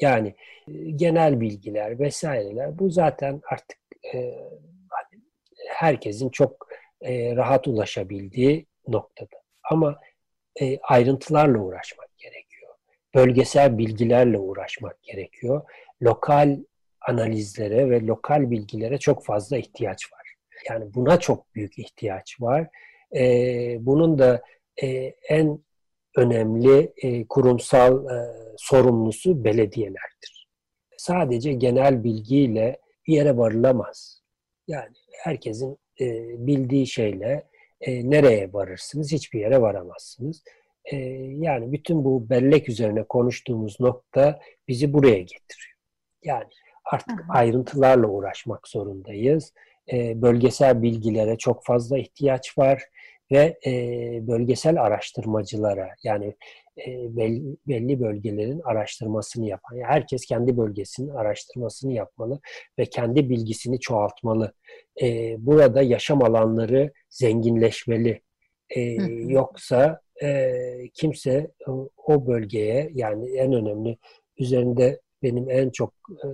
Yani 0.00 0.34
e, 0.68 0.90
genel 0.90 1.40
bilgiler 1.40 1.98
vesaireler 1.98 2.78
bu 2.78 2.90
zaten 2.90 3.40
artık 3.50 3.78
e, 4.14 4.18
hani 4.88 5.22
herkesin 5.68 6.28
çok 6.28 6.68
e, 7.00 7.36
rahat 7.36 7.68
ulaşabildiği 7.68 8.66
noktada. 8.88 9.36
Ama 9.70 10.00
e, 10.60 10.78
ayrıntılarla 10.78 11.58
uğraşmak 11.58 12.18
gerekiyor. 12.18 12.74
Bölgesel 13.14 13.78
bilgilerle 13.78 14.38
uğraşmak 14.38 15.02
gerekiyor. 15.02 15.62
Lokal 16.02 16.58
analizlere 17.00 17.90
ve 17.90 18.06
lokal 18.06 18.50
bilgilere 18.50 18.98
çok 18.98 19.24
fazla 19.24 19.58
ihtiyaç 19.58 20.12
var. 20.12 20.34
Yani 20.68 20.94
buna 20.94 21.20
çok 21.20 21.54
büyük 21.54 21.78
ihtiyaç 21.78 22.40
var. 22.40 22.68
E, 23.16 23.22
bunun 23.80 24.18
da 24.18 24.42
e, 24.82 25.14
en 25.28 25.58
önemli 26.16 26.92
e, 26.96 27.26
kurumsal 27.26 28.04
e, 28.06 28.32
sorumlusu 28.56 29.44
belediyelerdir. 29.44 30.48
Sadece 30.96 31.52
genel 31.52 32.04
bilgiyle 32.04 32.80
bir 33.06 33.14
yere 33.14 33.36
varılamaz. 33.36 34.22
Yani 34.68 34.96
herkesin 35.22 35.78
e, 36.00 36.06
bildiği 36.46 36.86
şeyle 36.86 37.50
e, 37.80 38.10
nereye 38.10 38.52
varırsınız? 38.52 39.12
Hiçbir 39.12 39.40
yere 39.40 39.60
varamazsınız. 39.60 40.42
E, 40.84 40.96
yani 41.38 41.72
bütün 41.72 42.04
bu 42.04 42.30
bellek 42.30 42.68
üzerine 42.68 43.02
konuştuğumuz 43.02 43.80
nokta 43.80 44.40
bizi 44.68 44.92
buraya 44.92 45.18
getiriyor. 45.18 45.76
Yani 46.24 46.48
artık 46.84 47.20
Aha. 47.20 47.38
ayrıntılarla 47.38 48.06
uğraşmak 48.06 48.68
zorundayız. 48.68 49.52
E, 49.92 50.22
bölgesel 50.22 50.82
bilgilere 50.82 51.38
çok 51.38 51.64
fazla 51.64 51.98
ihtiyaç 51.98 52.58
var 52.58 52.82
ve 53.32 53.58
e, 53.66 53.72
bölgesel 54.26 54.82
araştırmacılara 54.82 55.88
yani 56.04 56.34
e, 56.86 57.16
belli, 57.16 57.56
belli 57.68 58.00
bölgelerin 58.00 58.60
araştırmasını 58.60 59.46
yapan. 59.48 59.76
Yani 59.76 59.92
herkes 59.92 60.26
kendi 60.26 60.56
bölgesinin 60.56 61.08
araştırmasını 61.08 61.92
yapmalı 61.92 62.40
ve 62.78 62.84
kendi 62.86 63.30
bilgisini 63.30 63.80
çoğaltmalı. 63.80 64.52
E, 65.02 65.36
burada 65.38 65.82
yaşam 65.82 66.24
alanları 66.24 66.92
zenginleşmeli. 67.10 68.22
E, 68.70 68.80
yoksa 69.26 70.00
e, 70.22 70.52
kimse 70.94 71.50
o 71.96 72.26
bölgeye 72.26 72.90
yani 72.94 73.36
en 73.36 73.52
önemli 73.52 73.98
üzerinde 74.38 75.00
benim 75.22 75.50
en 75.50 75.70
çok 75.70 75.94
e, 76.24 76.28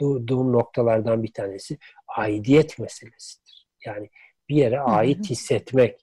durduğum 0.00 0.52
noktalardan 0.52 1.22
bir 1.22 1.32
tanesi 1.32 1.78
aidiyet 2.16 2.78
meselesidir. 2.78 3.66
Yani 3.86 4.10
bir 4.48 4.56
yere 4.56 4.80
ait 4.80 5.30
hissetmek. 5.30 6.00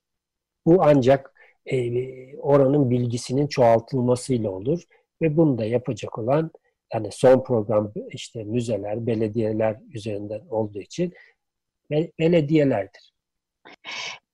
Bu 0.66 0.84
ancak 0.84 1.34
e, 1.66 2.38
oranın 2.38 2.90
bilgisinin 2.90 3.48
çoğaltılmasıyla 3.48 4.50
olur 4.50 4.84
ve 5.22 5.38
bunu 5.38 5.58
da 5.58 5.66
yapacak 5.66 6.20
olan 6.20 6.52
yani 6.94 7.12
son 7.12 7.44
program 7.44 7.94
işte 8.10 8.44
müzeler, 8.44 9.08
belediyeler 9.08 9.80
üzerinden 9.94 10.42
olduğu 10.50 10.80
için 10.80 11.14
belediyelerdir. 12.20 13.14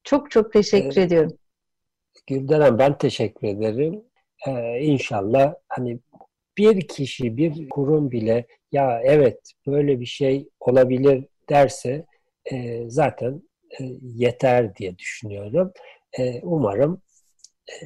Çok 0.03 0.31
çok 0.31 0.53
teşekkür 0.53 0.97
ee, 0.97 1.03
ediyorum. 1.03 1.37
Gülden 2.27 2.79
ben 2.79 2.97
teşekkür 2.97 3.47
ederim. 3.47 4.03
Ee, 4.47 4.79
inşallah 4.81 5.55
hani 5.67 5.99
bir 6.57 6.87
kişi, 6.87 7.37
bir 7.37 7.69
kurum 7.69 8.11
bile 8.11 8.47
ya 8.71 9.01
evet 9.03 9.53
böyle 9.67 9.99
bir 9.99 10.05
şey 10.05 10.49
olabilir 10.59 11.25
derse 11.49 12.05
e, 12.51 12.83
zaten 12.89 13.41
yeter 14.01 14.75
diye 14.75 14.97
düşünüyorum. 14.97 15.71
E, 16.19 16.41
umarım 16.41 17.01
e, 17.69 17.85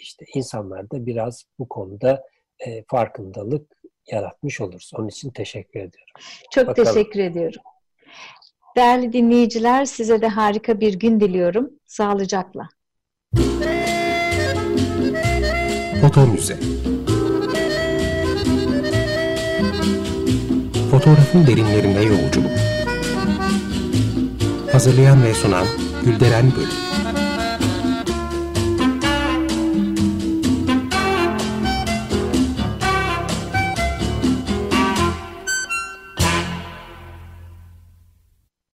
işte 0.00 0.24
insanlar 0.34 0.90
da 0.90 1.06
biraz 1.06 1.44
bu 1.58 1.68
konuda 1.68 2.22
e, 2.66 2.84
farkındalık 2.88 3.72
yaratmış 4.12 4.60
oluruz. 4.60 4.90
Onun 4.94 5.08
için 5.08 5.30
teşekkür 5.30 5.80
ediyorum. 5.80 6.12
Çok 6.50 6.66
Bakalım. 6.66 6.94
teşekkür 6.94 7.20
ediyorum. 7.20 7.62
Değerli 8.76 9.12
dinleyiciler 9.12 9.84
size 9.84 10.20
de 10.20 10.28
harika 10.28 10.80
bir 10.80 10.94
gün 10.94 11.20
diliyorum. 11.20 11.70
Sağlıcakla. 11.86 12.68
Foto 16.00 16.26
Müze 16.26 16.56
Fotoğrafın 20.90 21.46
derinlerine 21.46 22.02
yolculuk 22.02 22.50
Hazırlayan 24.72 25.24
ve 25.24 25.34
sunan 25.34 25.66
Gülderen 26.04 26.52
Bölüm 26.56 26.87